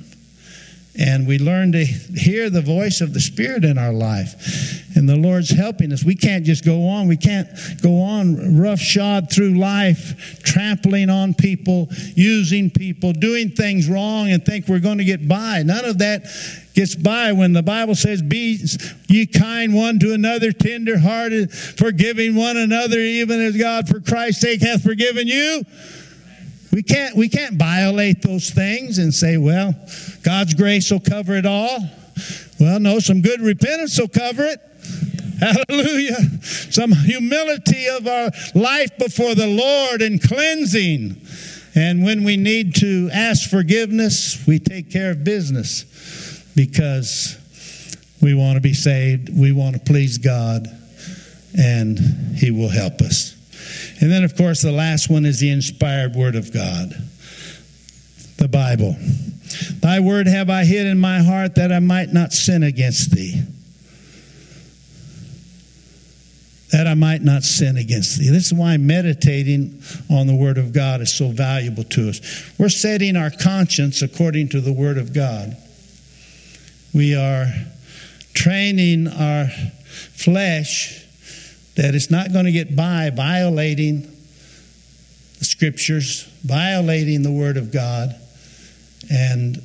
and 0.97 1.27
we 1.27 1.37
learn 1.37 1.71
to 1.73 1.85
hear 1.85 2.49
the 2.49 2.61
voice 2.61 3.01
of 3.01 3.13
the 3.13 3.19
Spirit 3.19 3.63
in 3.63 3.77
our 3.77 3.93
life. 3.93 4.95
And 4.95 5.07
the 5.07 5.15
Lord's 5.15 5.51
helping 5.51 5.93
us. 5.93 6.03
We 6.03 6.15
can't 6.15 6.43
just 6.43 6.65
go 6.65 6.87
on. 6.87 7.07
We 7.07 7.15
can't 7.15 7.47
go 7.81 8.01
on 8.01 8.57
roughshod 8.57 9.31
through 9.31 9.57
life, 9.57 10.41
trampling 10.43 11.09
on 11.09 11.35
people, 11.35 11.87
using 12.15 12.69
people, 12.69 13.13
doing 13.13 13.51
things 13.51 13.87
wrong, 13.87 14.31
and 14.31 14.43
think 14.43 14.67
we're 14.67 14.79
going 14.79 14.97
to 14.97 15.05
get 15.05 15.27
by. 15.27 15.61
None 15.63 15.85
of 15.85 15.99
that 15.99 16.23
gets 16.73 16.95
by 16.95 17.31
when 17.33 17.53
the 17.53 17.63
Bible 17.63 17.95
says, 17.95 18.21
Be 18.21 18.59
ye 19.07 19.25
kind 19.27 19.75
one 19.75 19.99
to 19.99 20.13
another, 20.13 20.51
tender 20.51 20.97
hearted, 20.97 21.53
forgiving 21.53 22.35
one 22.35 22.57
another, 22.57 22.99
even 22.99 23.39
as 23.39 23.55
God 23.55 23.87
for 23.87 23.99
Christ's 23.99 24.41
sake 24.41 24.61
hath 24.61 24.83
forgiven 24.83 25.27
you. 25.27 25.63
We 26.71 26.83
can't, 26.83 27.15
we 27.15 27.29
can't 27.29 27.55
violate 27.55 28.21
those 28.21 28.51
things 28.51 28.99
and 28.99 29.13
say, 29.13 29.37
well, 29.37 29.73
God's 30.23 30.53
grace 30.53 30.91
will 30.91 30.99
cover 30.99 31.35
it 31.35 31.45
all. 31.45 31.79
Well, 32.59 32.79
no, 32.79 32.99
some 32.99 33.21
good 33.21 33.41
repentance 33.41 33.99
will 33.99 34.07
cover 34.07 34.43
it. 34.45 34.59
Hallelujah. 35.39 36.41
Some 36.41 36.91
humility 36.91 37.87
of 37.87 38.07
our 38.07 38.29
life 38.53 38.97
before 38.97 39.35
the 39.35 39.47
Lord 39.47 40.01
and 40.01 40.21
cleansing. 40.21 41.21
And 41.75 42.03
when 42.03 42.23
we 42.23 42.35
need 42.35 42.75
to 42.75 43.09
ask 43.13 43.49
forgiveness, 43.49 44.43
we 44.45 44.59
take 44.59 44.91
care 44.91 45.11
of 45.11 45.23
business 45.23 45.85
because 46.55 47.37
we 48.21 48.33
want 48.33 48.55
to 48.55 48.61
be 48.61 48.73
saved. 48.73 49.29
We 49.29 49.53
want 49.53 49.75
to 49.75 49.81
please 49.81 50.17
God, 50.17 50.67
and 51.57 51.97
He 52.35 52.51
will 52.51 52.69
help 52.69 53.01
us. 53.01 53.38
And 54.01 54.11
then, 54.11 54.23
of 54.23 54.35
course, 54.35 54.61
the 54.61 54.71
last 54.71 55.09
one 55.09 55.25
is 55.25 55.39
the 55.39 55.49
inspired 55.49 56.15
Word 56.15 56.35
of 56.35 56.53
God, 56.53 56.93
the 58.37 58.47
Bible. 58.47 58.95
Thy 59.79 59.99
word 59.99 60.27
have 60.27 60.49
I 60.49 60.63
hid 60.63 60.85
in 60.87 60.99
my 60.99 61.19
heart 61.19 61.55
that 61.55 61.71
I 61.71 61.79
might 61.79 62.13
not 62.13 62.33
sin 62.33 62.63
against 62.63 63.11
thee. 63.11 63.41
That 66.71 66.85
I 66.85 66.93
might 66.93 67.23
not 67.23 67.43
sin 67.43 67.77
against 67.77 68.19
thee. 68.19 68.29
This 68.29 68.45
is 68.45 68.53
why 68.53 68.77
meditating 68.77 69.81
on 70.09 70.27
the 70.27 70.35
Word 70.35 70.57
of 70.59 70.71
God 70.71 71.01
is 71.01 71.11
so 71.11 71.29
valuable 71.29 71.83
to 71.85 72.09
us. 72.09 72.21
We're 72.59 72.69
setting 72.69 73.15
our 73.15 73.31
conscience 73.31 74.01
according 74.01 74.49
to 74.49 74.61
the 74.61 74.71
Word 74.71 74.99
of 74.99 75.13
God. 75.13 75.57
We 76.93 77.15
are 77.15 77.47
training 78.33 79.07
our 79.07 79.47
flesh 80.13 81.05
that 81.79 81.95
it's 81.95 82.11
not 82.11 82.33
going 82.33 82.43
to 82.43 82.51
get 82.51 82.75
by 82.75 83.09
violating 83.09 84.01
the 84.01 85.45
scriptures, 85.45 86.23
violating 86.43 87.23
the 87.23 87.31
Word 87.31 87.55
of 87.55 87.71
God. 87.71 88.13
And 89.09 89.61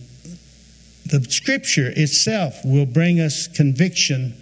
the 1.06 1.26
scripture 1.28 1.88
itself 1.88 2.64
will 2.64 2.86
bring 2.86 3.18
us 3.18 3.48
conviction. 3.48 4.32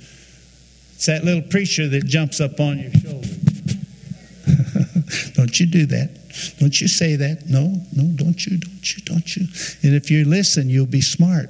It's 0.96 1.06
that 1.06 1.24
little 1.24 1.40
preacher 1.40 1.88
that 1.88 2.04
jumps 2.04 2.42
up 2.42 2.61
on 2.61 2.78
your 2.78 2.92
shoulder. 2.92 3.26
don't 5.32 5.58
you 5.58 5.64
do 5.64 5.87
that. 5.87 6.11
Don't 6.58 6.78
you 6.78 6.88
say 6.88 7.16
that. 7.16 7.48
No, 7.48 7.74
no, 7.96 8.04
don't 8.16 8.44
you, 8.44 8.58
don't 8.58 8.96
you, 8.96 9.02
don't 9.04 9.35
you. 9.35 9.46
And 9.82 9.94
if 9.94 10.11
you 10.11 10.26
listen, 10.26 10.68
you'll 10.68 10.85
be 10.85 11.00
smart. 11.00 11.48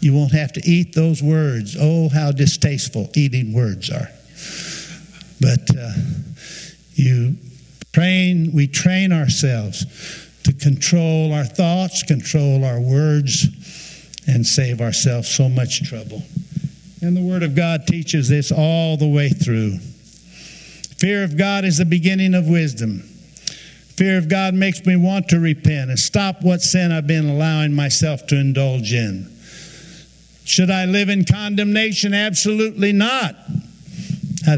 You 0.00 0.14
won't 0.14 0.32
have 0.32 0.52
to 0.54 0.68
eat 0.68 0.96
those 0.96 1.22
words. 1.22 1.76
Oh, 1.78 2.08
how 2.08 2.32
distasteful 2.32 3.08
eating 3.14 3.52
words 3.52 3.88
are. 3.88 4.08
But 5.42 5.76
uh, 5.76 5.92
you 6.94 7.36
train, 7.92 8.52
we 8.54 8.68
train 8.68 9.12
ourselves 9.12 9.84
to 10.44 10.52
control 10.52 11.32
our 11.32 11.44
thoughts, 11.44 12.04
control 12.04 12.64
our 12.64 12.80
words, 12.80 13.48
and 14.28 14.46
save 14.46 14.80
ourselves 14.80 15.28
so 15.28 15.48
much 15.48 15.82
trouble. 15.88 16.22
And 17.00 17.16
the 17.16 17.20
Word 17.20 17.42
of 17.42 17.56
God 17.56 17.88
teaches 17.88 18.28
this 18.28 18.52
all 18.52 18.96
the 18.96 19.08
way 19.08 19.30
through. 19.30 19.78
Fear 20.98 21.24
of 21.24 21.36
God 21.36 21.64
is 21.64 21.78
the 21.78 21.84
beginning 21.84 22.34
of 22.34 22.46
wisdom. 22.46 23.00
Fear 23.96 24.18
of 24.18 24.28
God 24.28 24.54
makes 24.54 24.86
me 24.86 24.94
want 24.94 25.28
to 25.30 25.40
repent 25.40 25.90
and 25.90 25.98
stop 25.98 26.42
what 26.42 26.62
sin 26.62 26.92
I've 26.92 27.08
been 27.08 27.28
allowing 27.28 27.74
myself 27.74 28.28
to 28.28 28.36
indulge 28.36 28.92
in. 28.92 29.28
Should 30.44 30.70
I 30.70 30.84
live 30.84 31.08
in 31.08 31.24
condemnation? 31.24 32.14
Absolutely 32.14 32.92
not. 32.92 33.34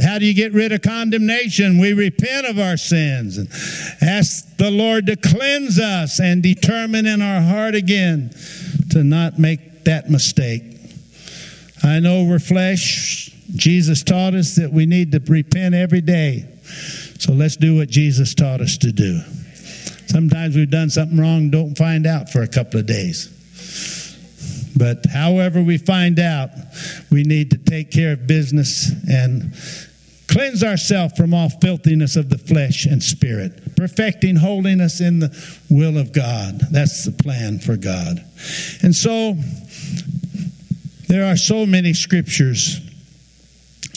How 0.03 0.19
do 0.19 0.27
you 0.27 0.35
get 0.35 0.53
rid 0.53 0.73
of 0.73 0.83
condemnation? 0.83 1.79
We 1.79 1.93
repent 1.93 2.47
of 2.47 2.59
our 2.59 2.77
sins 2.77 3.39
and 3.39 3.49
ask 4.01 4.57
the 4.57 4.71
Lord 4.71 5.07
to 5.07 5.17
cleanse 5.17 5.79
us 5.79 6.21
and 6.21 6.43
determine 6.43 7.07
in 7.07 7.23
our 7.23 7.41
heart 7.41 7.75
again 7.75 8.31
to 8.91 9.05
not 9.05 9.39
make 9.39 9.85
that 9.85 10.11
mistake. 10.11 10.63
I 11.83 12.01
know 12.01 12.25
we're 12.25 12.39
flesh. 12.39 13.31
Jesus 13.55 14.03
taught 14.03 14.35
us 14.35 14.57
that 14.57 14.73
we 14.73 14.87
need 14.87 15.13
to 15.13 15.23
repent 15.27 15.75
every 15.75 16.01
day. 16.01 16.49
So 17.19 17.33
let's 17.33 17.57
do 17.57 17.77
what 17.77 17.89
Jesus 17.89 18.35
taught 18.35 18.61
us 18.61 18.79
to 18.79 18.93
do. 18.93 19.21
Sometimes 20.07 20.57
we've 20.57 20.71
done 20.71 20.91
something 20.91 21.19
wrong, 21.19 21.51
don't 21.51 21.77
find 21.77 22.07
out 22.07 22.31
for 22.31 22.43
a 22.43 22.49
couple 22.49 22.81
of 22.81 22.87
days. 22.87 23.31
But 24.77 25.07
however 25.07 25.63
we 25.63 25.79
find 25.79 26.19
out, 26.19 26.51
we 27.11 27.23
need 27.23 27.51
to 27.53 27.59
take 27.59 27.91
care 27.91 28.13
of 28.13 28.27
business 28.27 28.91
and 29.09 29.55
cleanse 30.27 30.65
ourselves 30.65 31.17
from 31.17 31.33
all 31.33 31.49
filthiness 31.49 32.17
of 32.17 32.29
the 32.29 32.39
flesh 32.39 32.87
and 32.87 33.03
spirit, 33.03 33.77
perfecting 33.77 34.37
holiness 34.37 35.01
in 35.01 35.21
the 35.21 35.59
will 35.71 35.97
of 35.97 36.13
God. 36.13 36.61
That's 36.71 37.05
the 37.05 37.13
plan 37.13 37.59
for 37.59 37.77
God. 37.77 38.25
And 38.83 38.95
so 38.95 39.37
there 41.09 41.27
are 41.27 41.37
so 41.37 41.67
many 41.67 41.93
scriptures 41.95 42.81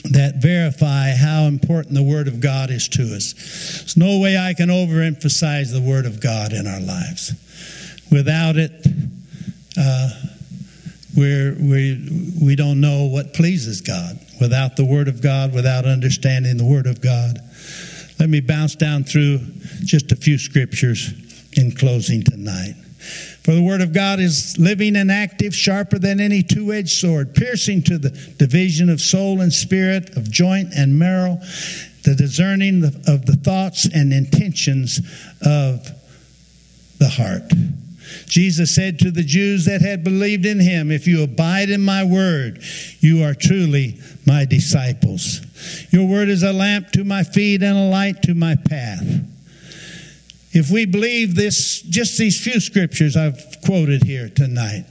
that 0.04 0.36
verify 0.36 1.10
how 1.10 1.44
important 1.44 1.94
the 1.94 2.02
Word 2.02 2.28
of 2.28 2.40
God 2.40 2.70
is 2.70 2.88
to 2.88 3.02
us. 3.14 3.34
There's 3.80 3.96
no 3.96 4.20
way 4.20 4.38
I 4.38 4.54
can 4.54 4.68
overemphasize 4.68 5.72
the 5.72 5.82
Word 5.82 6.06
of 6.06 6.20
God 6.20 6.52
in 6.52 6.66
our 6.66 6.80
lives. 6.80 7.32
Without 8.10 8.56
it, 8.56 8.86
uh, 9.76 10.10
we're, 11.16 11.54
we, 11.54 12.34
we 12.42 12.56
don't 12.56 12.80
know 12.80 13.04
what 13.04 13.34
pleases 13.34 13.80
God. 13.80 14.18
Without 14.40 14.76
the 14.76 14.84
Word 14.84 15.08
of 15.08 15.22
God, 15.22 15.52
without 15.52 15.84
understanding 15.84 16.56
the 16.56 16.64
Word 16.64 16.86
of 16.86 17.00
God. 17.00 17.38
Let 18.20 18.28
me 18.28 18.40
bounce 18.40 18.74
down 18.74 19.04
through 19.04 19.38
just 19.84 20.12
a 20.12 20.16
few 20.16 20.38
scriptures 20.38 21.12
in 21.56 21.72
closing 21.72 22.22
tonight. 22.22 22.74
For 23.42 23.54
the 23.54 23.62
Word 23.62 23.80
of 23.80 23.92
God 23.92 24.20
is 24.20 24.58
living 24.58 24.96
and 24.96 25.10
active, 25.10 25.54
sharper 25.54 25.98
than 25.98 26.20
any 26.20 26.42
two 26.42 26.72
edged 26.72 26.90
sword, 26.90 27.34
piercing 27.34 27.82
to 27.84 27.96
the 27.96 28.10
division 28.38 28.90
of 28.90 29.00
soul 29.00 29.40
and 29.40 29.52
spirit, 29.52 30.16
of 30.16 30.30
joint 30.30 30.68
and 30.76 30.98
marrow, 30.98 31.38
the 32.04 32.14
discerning 32.14 32.84
of 32.84 33.26
the 33.26 33.38
thoughts 33.42 33.88
and 33.92 34.12
intentions 34.12 34.98
of 35.42 35.88
the 36.98 37.08
heart. 37.08 37.50
Jesus 38.26 38.74
said 38.74 38.98
to 39.00 39.10
the 39.10 39.22
Jews 39.22 39.64
that 39.64 39.80
had 39.80 40.04
believed 40.04 40.46
in 40.46 40.60
him, 40.60 40.90
If 40.90 41.06
you 41.06 41.22
abide 41.22 41.70
in 41.70 41.82
my 41.82 42.04
word, 42.04 42.62
you 43.00 43.22
are 43.22 43.34
truly 43.34 43.98
my 44.26 44.44
disciples. 44.44 45.40
Your 45.90 46.06
word 46.06 46.28
is 46.28 46.42
a 46.42 46.52
lamp 46.52 46.90
to 46.92 47.04
my 47.04 47.22
feet 47.22 47.62
and 47.62 47.76
a 47.76 47.88
light 47.88 48.22
to 48.22 48.34
my 48.34 48.54
path. 48.54 49.04
If 50.52 50.70
we 50.70 50.86
believe 50.86 51.34
this, 51.34 51.82
just 51.82 52.18
these 52.18 52.42
few 52.42 52.60
scriptures 52.60 53.16
I've 53.16 53.56
quoted 53.64 54.02
here 54.02 54.28
tonight, 54.28 54.84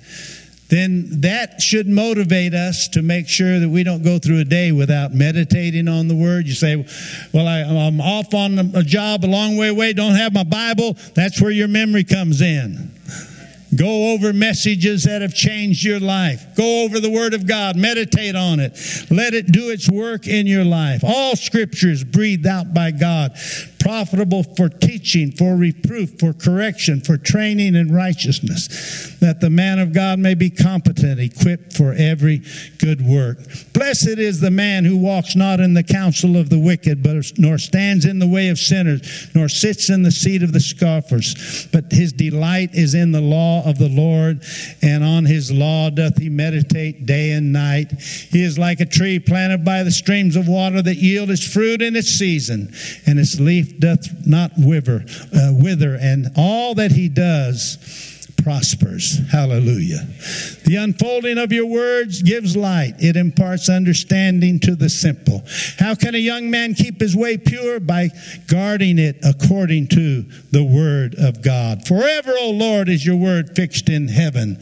then 0.69 1.21
that 1.21 1.61
should 1.61 1.87
motivate 1.87 2.53
us 2.53 2.89
to 2.89 3.01
make 3.01 3.29
sure 3.29 3.59
that 3.59 3.69
we 3.69 3.83
don't 3.83 4.03
go 4.03 4.19
through 4.19 4.39
a 4.39 4.45
day 4.45 4.71
without 4.71 5.13
meditating 5.13 5.87
on 5.87 6.07
the 6.07 6.15
word. 6.15 6.45
You 6.45 6.53
say, 6.53 6.75
Well, 7.33 7.47
I, 7.47 7.59
am 7.59 8.01
off 8.01 8.33
on 8.33 8.59
a 8.75 8.83
job 8.83 9.23
a 9.23 9.27
long 9.27 9.55
way 9.57 9.69
away, 9.69 9.93
don't 9.93 10.15
have 10.15 10.33
my 10.33 10.43
Bible. 10.43 10.97
That's 11.15 11.41
where 11.41 11.51
your 11.51 11.67
memory 11.67 12.03
comes 12.03 12.41
in. 12.41 12.91
Go 13.75 14.13
over 14.13 14.31
messages 14.31 15.03
that 15.03 15.21
have 15.21 15.33
changed 15.33 15.83
your 15.83 15.99
life. 15.99 16.55
Go 16.55 16.83
over 16.83 16.99
the 16.99 17.09
Word 17.09 17.33
of 17.33 17.45
God. 17.45 17.75
Meditate 17.75 18.35
on 18.35 18.59
it. 18.59 18.71
Let 19.11 19.33
it 19.33 19.51
do 19.51 19.69
its 19.69 19.89
work 19.89 20.25
in 20.25 20.47
your 20.47 20.63
life. 20.63 21.03
All 21.03 21.35
scriptures 21.35 22.03
breathed 22.03 22.47
out 22.47 22.73
by 22.73 22.91
God, 22.91 23.37
profitable 23.87 24.43
for 24.43 24.67
teaching, 24.67 25.31
for 25.31 25.55
reproof, 25.55 26.19
for 26.19 26.33
correction, 26.33 26.99
for 26.99 27.15
training 27.15 27.73
in 27.73 27.89
righteousness, 27.89 29.15
that 29.21 29.39
the 29.39 29.49
man 29.49 29.79
of 29.79 29.93
God 29.93 30.19
may 30.19 30.33
be 30.33 30.49
competent, 30.49 31.21
equipped 31.21 31.71
for 31.71 31.93
every 31.93 32.41
good 32.79 32.99
work. 32.99 33.37
Blessed 33.71 34.19
is 34.19 34.41
the 34.41 34.51
man 34.51 34.83
who 34.83 34.97
walks 34.97 35.37
not 35.37 35.61
in 35.61 35.73
the 35.73 35.83
counsel 35.83 36.35
of 36.35 36.49
the 36.49 36.59
wicked, 36.59 37.01
but 37.01 37.15
nor 37.37 37.57
stands 37.57 38.03
in 38.03 38.19
the 38.19 38.27
way 38.27 38.49
of 38.49 38.59
sinners, 38.59 39.29
nor 39.33 39.47
sits 39.47 39.89
in 39.89 40.03
the 40.03 40.11
seat 40.11 40.43
of 40.43 40.51
the 40.51 40.59
scoffers, 40.59 41.65
but 41.71 41.89
his 41.89 42.11
delight 42.11 42.71
is 42.73 42.93
in 42.93 43.13
the 43.13 43.21
law 43.21 43.63
of 43.63 43.77
the 43.77 43.87
Lord, 43.87 44.43
and 44.81 45.01
on 45.01 45.23
his 45.23 45.49
law 45.49 45.89
doth 45.89 46.17
he 46.17 46.27
meditate 46.27 47.05
day 47.05 47.31
and 47.31 47.53
night. 47.53 47.93
He 48.01 48.43
is 48.43 48.59
like 48.59 48.81
a 48.81 48.85
tree 48.85 49.17
planted 49.17 49.63
by 49.63 49.83
the 49.83 49.91
streams 49.91 50.35
of 50.35 50.49
water 50.49 50.81
that 50.81 50.97
yield 50.97 51.29
its 51.29 51.47
fruit 51.47 51.81
in 51.81 51.95
its 51.95 52.09
season, 52.09 52.73
and 53.05 53.17
its 53.17 53.39
leaf 53.39 53.76
doth 53.79 54.25
not 54.25 54.51
wither, 54.57 55.05
uh, 55.33 55.51
wither, 55.53 55.95
and 55.95 56.31
all 56.35 56.75
that 56.75 56.91
he 56.91 57.09
does 57.09 57.77
prospers. 58.47 59.19
Hallelujah. 59.29 60.07
The 60.65 60.77
unfolding 60.77 61.37
of 61.37 61.51
your 61.51 61.65
words 61.65 62.21
gives 62.21 62.55
light. 62.55 62.93
It 62.99 63.17
imparts 63.17 63.67
understanding 63.67 64.61
to 64.61 64.75
the 64.75 64.89
simple. 64.89 65.43
How 65.77 65.95
can 65.95 66.15
a 66.15 66.19
young 66.19 66.49
man 66.49 66.73
keep 66.73 67.01
his 67.01 67.13
way 67.13 67.37
pure? 67.37 67.81
By 67.81 68.09
guarding 68.47 68.99
it 68.99 69.17
according 69.23 69.87
to 69.89 70.23
the 70.51 70.63
word 70.63 71.15
of 71.15 71.41
God. 71.41 71.85
Forever, 71.85 72.33
O 72.39 72.51
Lord, 72.51 72.87
is 72.87 73.05
your 73.05 73.17
word 73.17 73.53
fixed 73.53 73.89
in 73.89 74.07
heaven. 74.07 74.57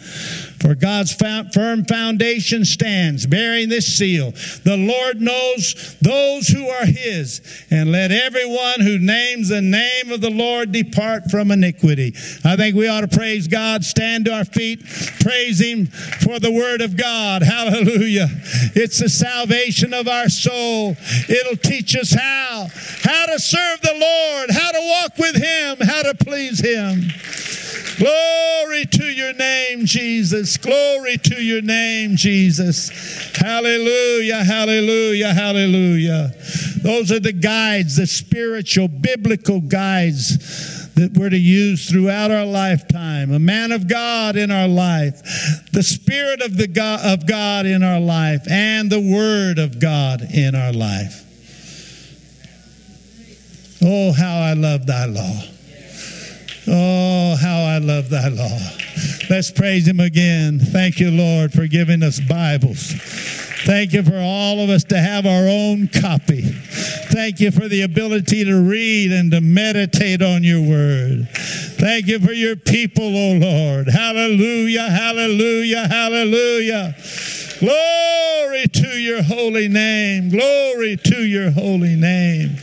For 0.65 0.73
God's 0.73 1.13
firm 1.13 1.85
foundation 1.85 2.65
stands, 2.65 3.27
bearing 3.27 3.69
this 3.69 3.85
seal. 3.85 4.31
The 4.63 4.75
Lord 4.75 5.21
knows 5.21 5.95
those 6.01 6.47
who 6.47 6.67
are 6.67 6.87
his, 6.87 7.39
and 7.69 7.91
let 7.91 8.11
everyone 8.11 8.81
who 8.81 8.97
names 8.97 9.49
the 9.49 9.61
name 9.61 10.11
of 10.11 10.21
the 10.21 10.31
Lord 10.31 10.71
depart 10.71 11.29
from 11.29 11.51
iniquity. 11.51 12.15
I 12.43 12.55
think 12.55 12.75
we 12.75 12.87
ought 12.87 13.01
to 13.01 13.07
praise 13.07 13.47
God, 13.47 13.85
stand 13.85 14.25
to 14.25 14.33
our 14.33 14.43
feet, 14.43 14.83
praise 15.19 15.61
him 15.61 15.85
for 15.85 16.39
the 16.39 16.51
word 16.51 16.81
of 16.81 16.97
God. 16.97 17.43
Hallelujah. 17.43 18.29
It's 18.73 18.97
the 18.97 19.09
salvation 19.09 19.93
of 19.93 20.07
our 20.07 20.29
soul. 20.29 20.97
It'll 21.29 21.57
teach 21.57 21.95
us 21.95 22.11
how, 22.11 22.69
how 23.03 23.27
to 23.27 23.37
serve 23.37 23.81
the 23.81 23.93
Lord, 23.93 24.49
how 24.49 24.71
to 24.71 24.79
walk 24.81 25.17
with 25.19 25.35
him, 25.35 25.77
how 25.87 26.01
to 26.01 26.15
please 26.15 26.59
him. 26.59 27.11
Glory 27.97 28.85
to 28.85 29.05
your 29.05 29.33
name, 29.33 29.85
Jesus. 29.85 30.57
Glory 30.57 31.17
to 31.17 31.41
your 31.41 31.61
name, 31.61 32.15
Jesus. 32.15 32.89
Hallelujah, 33.35 34.43
hallelujah, 34.43 35.33
hallelujah. 35.33 36.31
Those 36.81 37.11
are 37.11 37.19
the 37.19 37.33
guides, 37.33 37.95
the 37.95 38.07
spiritual, 38.07 38.87
biblical 38.89 39.61
guides 39.61 40.93
that 40.95 41.13
we're 41.17 41.29
to 41.29 41.37
use 41.37 41.89
throughout 41.89 42.31
our 42.31 42.45
lifetime. 42.45 43.31
A 43.31 43.39
man 43.39 43.71
of 43.71 43.87
God 43.87 44.35
in 44.35 44.51
our 44.51 44.67
life, 44.67 45.21
the 45.71 45.83
Spirit 45.83 46.41
of, 46.41 46.57
the 46.57 46.67
God, 46.67 46.99
of 47.05 47.25
God 47.25 47.65
in 47.65 47.83
our 47.83 47.99
life, 47.99 48.41
and 48.49 48.89
the 48.89 48.99
Word 48.99 49.57
of 49.57 49.79
God 49.79 50.21
in 50.33 50.53
our 50.53 50.73
life. 50.73 51.21
Oh, 53.81 54.11
how 54.11 54.39
I 54.39 54.53
love 54.53 54.85
thy 54.85 55.05
law. 55.05 55.54
Oh, 56.67 57.35
how 57.39 57.63
I 57.63 57.77
love 57.77 58.09
thy 58.09 58.27
law. 58.29 58.59
Let's 59.29 59.51
praise 59.51 59.87
him 59.87 59.99
again. 59.99 60.59
Thank 60.59 60.99
you, 60.99 61.11
Lord, 61.11 61.51
for 61.53 61.67
giving 61.67 62.03
us 62.03 62.19
Bibles. 62.19 62.93
Thank 63.65 63.93
you 63.93 64.03
for 64.03 64.17
all 64.17 64.59
of 64.59 64.69
us 64.69 64.83
to 64.85 64.97
have 64.99 65.25
our 65.25 65.47
own 65.47 65.87
copy. 65.87 66.41
Thank 66.43 67.39
you 67.39 67.49
for 67.49 67.67
the 67.67 67.81
ability 67.81 68.45
to 68.45 68.61
read 68.61 69.11
and 69.11 69.31
to 69.31 69.41
meditate 69.41 70.21
on 70.21 70.43
your 70.43 70.61
word. 70.61 71.27
Thank 71.29 72.07
you 72.07 72.19
for 72.19 72.33
your 72.33 72.55
people, 72.55 73.15
O 73.15 73.31
oh 73.31 73.37
Lord. 73.37 73.87
Hallelujah, 73.87 74.89
hallelujah, 74.89 75.87
hallelujah. 75.87 76.95
Glory 77.59 78.65
to 78.67 78.87
your 78.99 79.23
holy 79.23 79.67
name. 79.67 80.29
Glory 80.29 80.97
to 80.97 81.25
your 81.25 81.51
holy 81.51 81.95
name. 81.95 82.57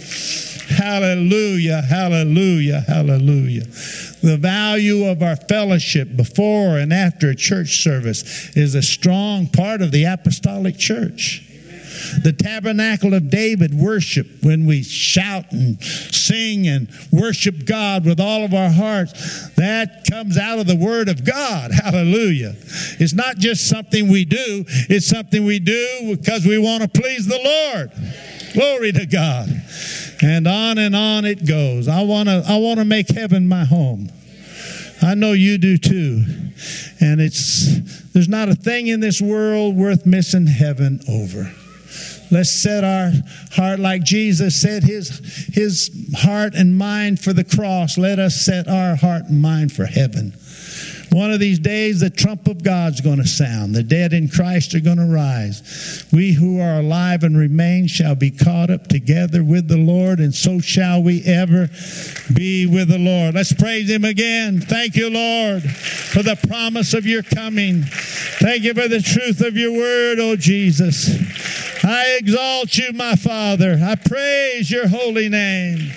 Hallelujah, 0.83 1.81
hallelujah, 1.81 2.81
hallelujah. 2.81 3.66
The 4.21 4.37
value 4.37 5.05
of 5.05 5.23
our 5.23 5.37
fellowship 5.37 6.16
before 6.16 6.77
and 6.77 6.92
after 6.92 7.31
a 7.31 7.37
church 7.37 7.85
service 7.85 8.57
is 8.57 8.75
a 8.75 8.83
strong 8.83 9.47
part 9.47 9.81
of 9.81 9.92
the 9.92 10.05
apostolic 10.05 10.77
church. 10.77 11.49
The 12.25 12.33
tabernacle 12.33 13.14
of 13.14 13.31
David 13.31 13.73
worship, 13.73 14.27
when 14.42 14.66
we 14.66 14.83
shout 14.83 15.53
and 15.53 15.81
sing 15.81 16.66
and 16.66 16.88
worship 17.12 17.64
God 17.64 18.05
with 18.05 18.18
all 18.18 18.45
of 18.45 18.53
our 18.53 18.71
hearts, 18.71 19.51
that 19.55 20.05
comes 20.11 20.37
out 20.37 20.59
of 20.59 20.66
the 20.66 20.75
Word 20.75 21.09
of 21.09 21.25
God. 21.25 21.71
Hallelujah. 21.71 22.57
It's 22.99 23.14
not 23.14 23.37
just 23.38 23.68
something 23.68 24.11
we 24.11 24.25
do, 24.25 24.64
it's 24.66 25.07
something 25.07 25.45
we 25.45 25.61
do 25.61 26.16
because 26.16 26.45
we 26.45 26.59
want 26.59 26.83
to 26.83 26.88
please 27.01 27.29
the 27.29 27.38
Lord. 27.38 27.92
Glory 28.53 28.90
to 28.92 29.07
God. 29.07 29.49
And 30.23 30.47
on 30.47 30.79
and 30.79 30.95
on 30.95 31.25
it 31.25 31.47
goes. 31.47 31.89
I 31.89 32.03
want 32.03 32.29
to 32.29 32.45
I 32.47 32.57
want 32.59 32.79
to 32.79 32.85
make 32.85 33.09
heaven 33.09 33.49
my 33.49 33.65
home. 33.65 34.11
I 35.03 35.15
know 35.15 35.33
you 35.33 35.59
do 35.59 35.77
too. 35.77 36.25
And 37.01 37.21
it's 37.21 38.13
there's 38.13 38.29
not 38.29 38.49
a 38.49 38.55
thing 38.55 38.87
in 38.87 39.01
this 39.01 39.21
world 39.21 39.77
worth 39.77 40.07
missing 40.07 40.47
heaven 40.47 41.01
over. 41.09 41.53
Let's 42.33 42.51
set 42.51 42.83
our 42.83 43.13
heart 43.53 43.79
like 43.79 44.05
Jesus 44.05 44.59
set 44.59 44.85
his, 44.85 45.11
his 45.53 45.91
heart 46.17 46.55
and 46.55 46.79
mind 46.79 47.21
for 47.21 47.35
the 47.35 47.45
cross. 47.45 47.99
Let 47.99 48.19
us 48.19 48.37
set 48.37 48.69
our 48.69 48.97
heart 48.97 49.25
and 49.25 49.43
mind 49.43 49.71
for 49.71 49.85
heaven. 49.85 50.33
One 51.12 51.31
of 51.31 51.40
these 51.40 51.59
days, 51.59 52.01
the 52.01 52.09
trump 52.09 52.48
of 52.48 52.62
God's 52.62 53.03
going 53.03 53.18
to 53.18 53.27
sound. 53.27 53.75
The 53.75 53.83
dead 53.83 54.14
in 54.14 54.29
Christ 54.29 54.75
are 54.75 54.81
going 54.81 54.96
to 54.96 55.05
rise. 55.05 56.07
We 56.11 56.33
who 56.33 56.59
are 56.59 56.79
alive 56.79 57.22
and 57.22 57.37
remain 57.37 57.87
shall 57.87 58.14
be 58.14 58.31
caught 58.31 58.70
up 58.70 58.87
together 58.87 59.44
with 59.44 59.68
the 59.68 59.77
Lord, 59.77 60.20
and 60.20 60.35
so 60.35 60.59
shall 60.59 61.03
we 61.03 61.22
ever 61.25 61.68
be 62.33 62.66
with 62.66 62.88
the 62.88 62.98
Lord. 62.98 63.35
Let's 63.35 63.53
praise 63.53 63.90
Him 63.90 64.07
again. 64.07 64.62
Thank 64.62 64.96
you, 64.96 65.11
Lord, 65.11 65.62
for 65.62 66.22
the 66.22 66.38
promise 66.48 66.94
of 66.94 67.05
your 67.05 67.22
coming. 67.22 67.83
Thank 67.83 68.62
you 68.62 68.72
for 68.72 68.88
the 68.88 69.03
truth 69.03 69.42
of 69.42 69.55
your 69.55 69.72
word, 69.72 70.18
O 70.18 70.31
oh 70.31 70.37
Jesus. 70.37 71.11
I 71.85 72.16
exalt 72.18 72.75
you, 72.79 72.90
my 72.94 73.16
Father. 73.16 73.79
I 73.83 73.96
praise 73.96 74.70
your 74.70 74.88
holy 74.88 75.29
name. 75.29 75.92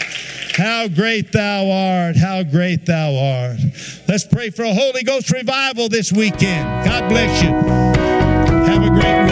How 0.57 0.87
great 0.87 1.33
thou 1.33 1.69
art. 1.69 2.15
How 2.15 2.41
great 2.43 2.85
thou 2.85 3.13
art. 3.13 3.59
Let's 4.07 4.23
pray 4.23 4.51
for 4.51 4.63
a 4.63 4.73
Holy 4.73 5.03
Ghost 5.03 5.29
revival 5.29 5.89
this 5.89 6.13
weekend. 6.13 6.85
God 6.85 7.09
bless 7.09 7.43
you. 7.43 7.49
Have 7.49 8.83
a 8.83 8.89
great 8.89 9.23
week. 9.23 9.31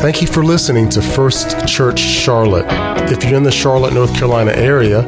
Thank 0.00 0.22
you 0.22 0.28
for 0.28 0.44
listening 0.44 0.88
to 0.90 1.02
First 1.02 1.66
Church 1.66 1.98
Charlotte. 1.98 2.66
If 3.10 3.24
you're 3.24 3.34
in 3.34 3.42
the 3.42 3.50
Charlotte, 3.50 3.94
North 3.94 4.14
Carolina 4.14 4.52
area, 4.52 5.02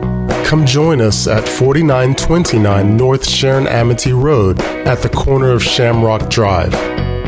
come 0.45 0.67
join 0.67 1.01
us 1.01 1.29
at 1.29 1.49
4929 1.49 2.97
North 2.97 3.29
Sharon 3.29 3.69
Amity 3.69 4.13
Road 4.13 4.61
at 4.61 5.01
the 5.01 5.11
corner 5.11 5.53
of 5.53 5.63
Shamrock 5.63 6.29
Drive. 6.29 6.75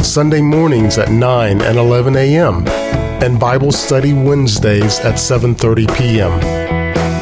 Sunday 0.05 0.40
mornings 0.40 0.99
at 0.99 1.12
9 1.12 1.62
and 1.62 1.79
11 1.79 2.16
a.m. 2.16 2.66
and 3.23 3.38
Bible 3.38 3.71
study 3.71 4.12
Wednesdays 4.12 4.99
at 5.01 5.14
7:30 5.14 5.97
p.m. 5.97 6.76